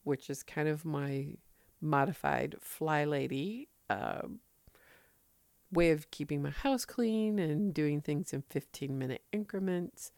which 0.04 0.28
is 0.28 0.42
kind 0.42 0.68
of 0.68 0.84
my 0.84 1.36
modified 1.80 2.56
FlyLady 2.60 3.68
uh, 3.88 4.22
way 5.72 5.90
of 5.90 6.10
keeping 6.10 6.42
my 6.42 6.50
house 6.50 6.84
clean 6.84 7.38
and 7.38 7.72
doing 7.72 8.00
things 8.00 8.32
in 8.32 8.42
15 8.42 8.98
minute 8.98 9.22
increments. 9.32 10.12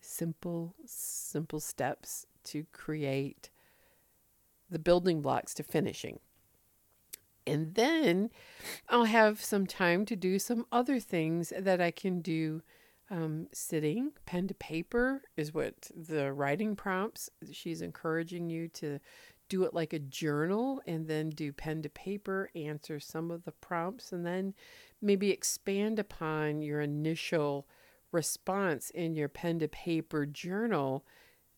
Simple, 0.00 0.74
simple 0.84 1.60
steps 1.60 2.26
to 2.44 2.66
create 2.72 3.50
the 4.70 4.78
building 4.78 5.22
blocks 5.22 5.54
to 5.54 5.62
finishing. 5.62 6.18
And 7.48 7.74
then 7.74 8.30
I'll 8.88 9.04
have 9.04 9.42
some 9.42 9.66
time 9.66 10.04
to 10.06 10.16
do 10.16 10.38
some 10.38 10.66
other 10.70 11.00
things 11.00 11.52
that 11.58 11.80
I 11.80 11.90
can 11.90 12.20
do 12.20 12.62
um, 13.10 13.48
sitting. 13.52 14.12
Pen 14.26 14.46
to 14.48 14.54
paper 14.54 15.22
is 15.36 15.54
what 15.54 15.90
the 15.96 16.32
writing 16.32 16.76
prompts. 16.76 17.30
She's 17.50 17.80
encouraging 17.80 18.50
you 18.50 18.68
to 18.68 19.00
do 19.48 19.64
it 19.64 19.72
like 19.72 19.92
a 19.92 19.98
journal 19.98 20.82
and 20.86 21.08
then 21.08 21.30
do 21.30 21.52
pen 21.52 21.82
to 21.82 21.88
paper, 21.88 22.50
answer 22.54 23.00
some 23.00 23.30
of 23.30 23.44
the 23.44 23.52
prompts, 23.52 24.12
and 24.12 24.26
then 24.26 24.54
maybe 25.00 25.30
expand 25.30 25.98
upon 25.98 26.60
your 26.60 26.80
initial 26.82 27.66
response 28.12 28.90
in 28.90 29.14
your 29.14 29.28
pen 29.28 29.58
to 29.58 29.68
paper 29.68 30.26
journal 30.26 31.04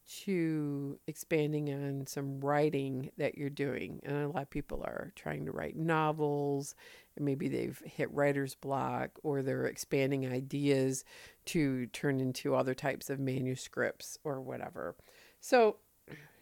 to 0.07 0.99
expanding 1.07 1.73
on 1.73 2.07
some 2.07 2.41
writing 2.41 3.11
that 3.17 3.39
you're 3.39 3.51
doing. 3.51 4.01
And 4.05 4.25
a 4.25 4.29
lot 4.29 4.43
of 4.43 4.51
people 4.51 4.83
are 4.83 5.13
trying 5.15 5.45
to 5.47 5.53
write 5.53 5.77
novels, 5.77 6.75
and 7.17 7.25
maybe 7.25 7.49
they've 7.49 7.81
hit 7.85 8.13
writer's 8.13 8.55
block, 8.55 9.11
or 9.23 9.43
they're 9.43 9.67
expanding 9.67 10.31
ideas 10.31 11.05
to 11.47 11.87
turn 11.87 12.21
into 12.21 12.55
other 12.55 12.75
types 12.75 13.09
of 13.09 13.21
manuscripts 13.21 14.19
or 14.25 14.41
whatever. 14.41 14.97
So, 15.41 15.77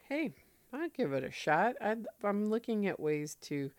hey, 0.07 0.33
I'd 0.73 0.93
give 0.93 1.13
it 1.13 1.23
a 1.23 1.31
shot. 1.31 1.75
i 1.81 1.95
I'm 2.23 2.49
looking 2.49 2.87
at 2.87 2.99
ways 2.99 3.35
to 3.41 3.71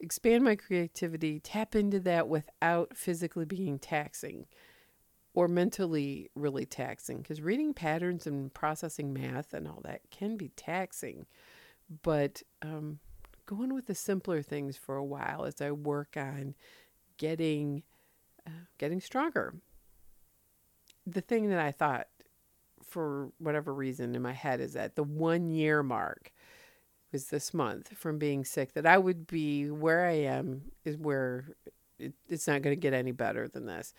expand 0.00 0.44
my 0.44 0.56
creativity, 0.56 1.40
tap 1.40 1.74
into 1.74 2.00
that 2.00 2.28
without 2.28 2.96
physically 2.96 3.44
being 3.44 3.78
taxing 3.78 4.46
or 5.36 5.46
mentally 5.46 6.30
really 6.34 6.64
taxing 6.64 7.18
because 7.18 7.42
reading 7.42 7.74
patterns 7.74 8.26
and 8.26 8.52
processing 8.54 9.12
math 9.12 9.52
and 9.52 9.68
all 9.68 9.82
that 9.84 10.00
can 10.10 10.36
be 10.36 10.48
taxing. 10.56 11.26
But 12.02 12.42
um, 12.62 12.98
going 13.44 13.74
with 13.74 13.86
the 13.86 13.94
simpler 13.94 14.40
things 14.40 14.78
for 14.78 14.96
a 14.96 15.04
while 15.04 15.44
as 15.44 15.60
I 15.60 15.70
work 15.72 16.16
on 16.16 16.54
getting 17.18 17.82
uh, 18.46 18.64
getting 18.78 19.00
stronger. 19.00 19.54
The 21.06 21.20
thing 21.20 21.50
that 21.50 21.60
I 21.60 21.70
thought 21.70 22.08
for 22.82 23.30
whatever 23.38 23.74
reason 23.74 24.14
in 24.14 24.22
my 24.22 24.32
head 24.32 24.60
is 24.60 24.72
that 24.72 24.96
the 24.96 25.02
one 25.02 25.50
year 25.50 25.82
mark 25.82 26.32
was 27.12 27.26
this 27.26 27.52
month 27.52 27.94
from 27.94 28.18
being 28.18 28.42
sick 28.44 28.72
that 28.72 28.86
I 28.86 28.96
would 28.96 29.26
be 29.26 29.70
where 29.70 30.06
I 30.06 30.12
am 30.12 30.62
is 30.84 30.96
where 30.96 31.44
it, 31.98 32.14
it's 32.26 32.48
not 32.48 32.62
going 32.62 32.74
to 32.74 32.80
get 32.80 32.94
any 32.94 33.12
better 33.12 33.48
than 33.48 33.66
this. 33.66 33.92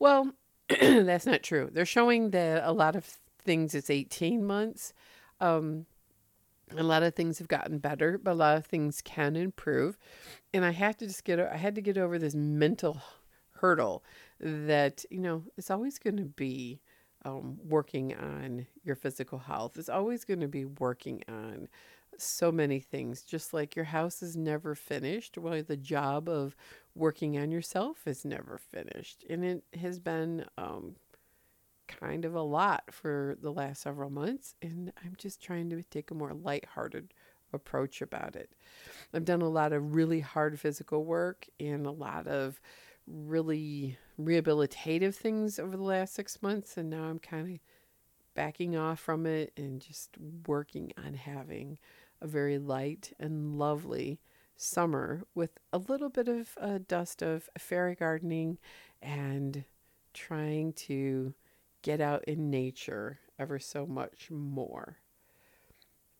Well, 0.00 0.32
that's 0.80 1.26
not 1.26 1.42
true. 1.42 1.68
They're 1.72 1.84
showing 1.84 2.30
that 2.30 2.62
a 2.64 2.72
lot 2.72 2.96
of 2.96 3.18
things 3.42 3.74
it's 3.74 3.90
18 3.90 4.44
months. 4.44 4.92
Um, 5.40 5.86
a 6.76 6.82
lot 6.82 7.02
of 7.02 7.14
things 7.14 7.38
have 7.38 7.48
gotten 7.48 7.78
better, 7.78 8.18
but 8.18 8.32
a 8.32 8.34
lot 8.34 8.56
of 8.56 8.66
things 8.66 9.02
can 9.02 9.34
improve. 9.34 9.98
And 10.54 10.64
I 10.64 10.70
have 10.70 10.96
to 10.98 11.06
just 11.06 11.24
get, 11.24 11.40
I 11.40 11.56
had 11.56 11.74
to 11.74 11.80
get 11.80 11.98
over 11.98 12.18
this 12.18 12.34
mental 12.34 13.02
hurdle 13.54 14.04
that, 14.38 15.04
you 15.10 15.20
know, 15.20 15.42
it's 15.56 15.70
always 15.70 15.98
going 15.98 16.16
to 16.18 16.24
be 16.24 16.80
um, 17.24 17.58
working 17.66 18.14
on 18.14 18.66
your 18.84 18.96
physical 18.96 19.38
health. 19.38 19.76
It's 19.76 19.88
always 19.88 20.24
going 20.24 20.40
to 20.40 20.48
be 20.48 20.64
working 20.64 21.22
on 21.28 21.68
so 22.16 22.52
many 22.52 22.80
things. 22.80 23.22
Just 23.22 23.52
like 23.52 23.76
your 23.76 23.86
house 23.86 24.22
is 24.22 24.36
never 24.36 24.74
finished, 24.74 25.38
well, 25.38 25.62
the 25.62 25.76
job 25.76 26.28
of 26.28 26.54
working 27.00 27.38
on 27.38 27.50
yourself 27.50 28.06
is 28.06 28.24
never 28.24 28.58
finished. 28.58 29.24
And 29.28 29.44
it 29.44 29.64
has 29.80 29.98
been 29.98 30.44
um, 30.58 30.96
kind 31.88 32.24
of 32.24 32.34
a 32.34 32.42
lot 32.42 32.84
for 32.92 33.36
the 33.40 33.50
last 33.50 33.82
several 33.82 34.10
months. 34.10 34.54
And 34.62 34.92
I'm 35.04 35.14
just 35.16 35.42
trying 35.42 35.70
to 35.70 35.82
take 35.82 36.10
a 36.10 36.14
more 36.14 36.34
lighthearted 36.34 37.12
approach 37.52 38.00
about 38.00 38.36
it. 38.36 38.50
I've 39.12 39.24
done 39.24 39.42
a 39.42 39.48
lot 39.48 39.72
of 39.72 39.94
really 39.94 40.20
hard 40.20 40.60
physical 40.60 41.04
work 41.04 41.46
and 41.58 41.86
a 41.86 41.90
lot 41.90 42.28
of 42.28 42.60
really 43.06 43.98
rehabilitative 44.20 45.14
things 45.14 45.58
over 45.58 45.76
the 45.76 45.82
last 45.82 46.14
six 46.14 46.42
months. 46.42 46.76
And 46.76 46.90
now 46.90 47.04
I'm 47.04 47.18
kind 47.18 47.54
of 47.54 47.60
backing 48.34 48.76
off 48.76 49.00
from 49.00 49.26
it 49.26 49.52
and 49.56 49.80
just 49.80 50.10
working 50.46 50.92
on 51.04 51.14
having 51.14 51.78
a 52.20 52.26
very 52.26 52.58
light 52.58 53.12
and 53.18 53.58
lovely 53.58 54.20
summer 54.60 55.22
with 55.34 55.58
a 55.72 55.78
little 55.78 56.10
bit 56.10 56.28
of 56.28 56.50
a 56.58 56.78
dust 56.78 57.22
of 57.22 57.48
fairy 57.58 57.94
gardening 57.94 58.58
and 59.00 59.64
trying 60.12 60.72
to 60.74 61.32
get 61.82 62.00
out 62.00 62.22
in 62.24 62.50
nature 62.50 63.18
ever 63.38 63.58
so 63.58 63.86
much 63.86 64.30
more. 64.30 64.98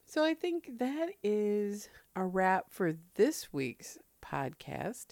So 0.06 0.24
I 0.24 0.34
think 0.34 0.78
that 0.78 1.10
is 1.22 1.88
a 2.16 2.24
wrap 2.24 2.66
for 2.70 2.94
this 3.14 3.52
week's 3.52 3.98
podcast. 4.24 5.08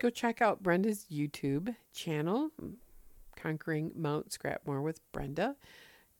Go 0.00 0.10
check 0.10 0.42
out 0.42 0.62
Brenda's 0.62 1.06
YouTube 1.10 1.74
channel, 1.94 2.50
Conquering 3.36 3.92
Mount 3.94 4.30
Scrapmore 4.30 4.82
with 4.82 5.00
Brenda. 5.12 5.56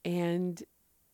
And 0.05 0.63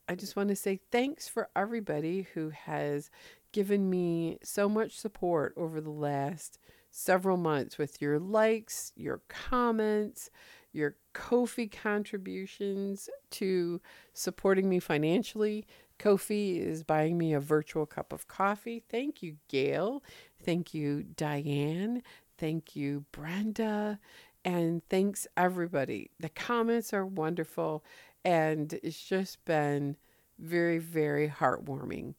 I 0.09 0.15
just 0.15 0.37
want 0.37 0.51
to 0.51 0.57
say 0.57 0.81
thanks 0.93 1.27
for 1.27 1.49
everybody 1.57 2.29
who 2.35 2.51
has 2.51 3.11
given 3.57 3.89
me 3.89 4.37
so 4.43 4.69
much 4.69 4.99
support 4.99 5.55
over 5.57 5.81
the 5.81 5.89
last 5.89 6.59
several 6.91 7.39
months 7.39 7.79
with 7.79 8.03
your 8.03 8.19
likes, 8.19 8.93
your 8.97 9.23
comments, 9.29 10.29
your 10.75 10.97
Ko-fi 11.15 11.67
contributions 11.67 13.09
to 13.31 13.81
supporting 14.13 14.69
me 14.69 14.79
financially. 14.79 15.65
Ko-fi 15.99 16.59
is 16.59 16.83
buying 16.83 17.17
me 17.17 17.33
a 17.33 17.41
virtual 17.41 17.87
cup 17.87 18.13
of 18.13 18.29
coffee. 18.29 18.85
Thank 18.91 19.23
you, 19.23 19.37
Gail. 19.49 20.03
Thank 20.45 20.75
you, 20.75 21.05
Diane. 21.05 22.03
Thank 22.37 22.77
you, 22.77 23.07
Brenda. 23.11 23.99
And 24.45 24.87
thanks, 24.91 25.27
everybody. 25.35 26.11
The 26.21 26.29
comments 26.29 26.93
are 26.93 27.07
wonderful. 27.07 27.83
And 28.23 28.75
it's 28.83 29.03
just 29.03 29.43
been 29.47 29.97
very, 30.39 30.77
very 30.77 31.31
heartwarming. 31.31 32.17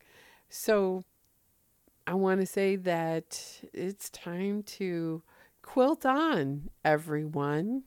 So 0.49 1.03
I 2.09 2.13
want 2.13 2.39
to 2.39 2.47
say 2.47 2.77
that 2.77 3.61
it's 3.73 4.09
time 4.09 4.63
to 4.63 5.23
quilt 5.61 6.05
on, 6.05 6.69
everyone. 6.85 7.83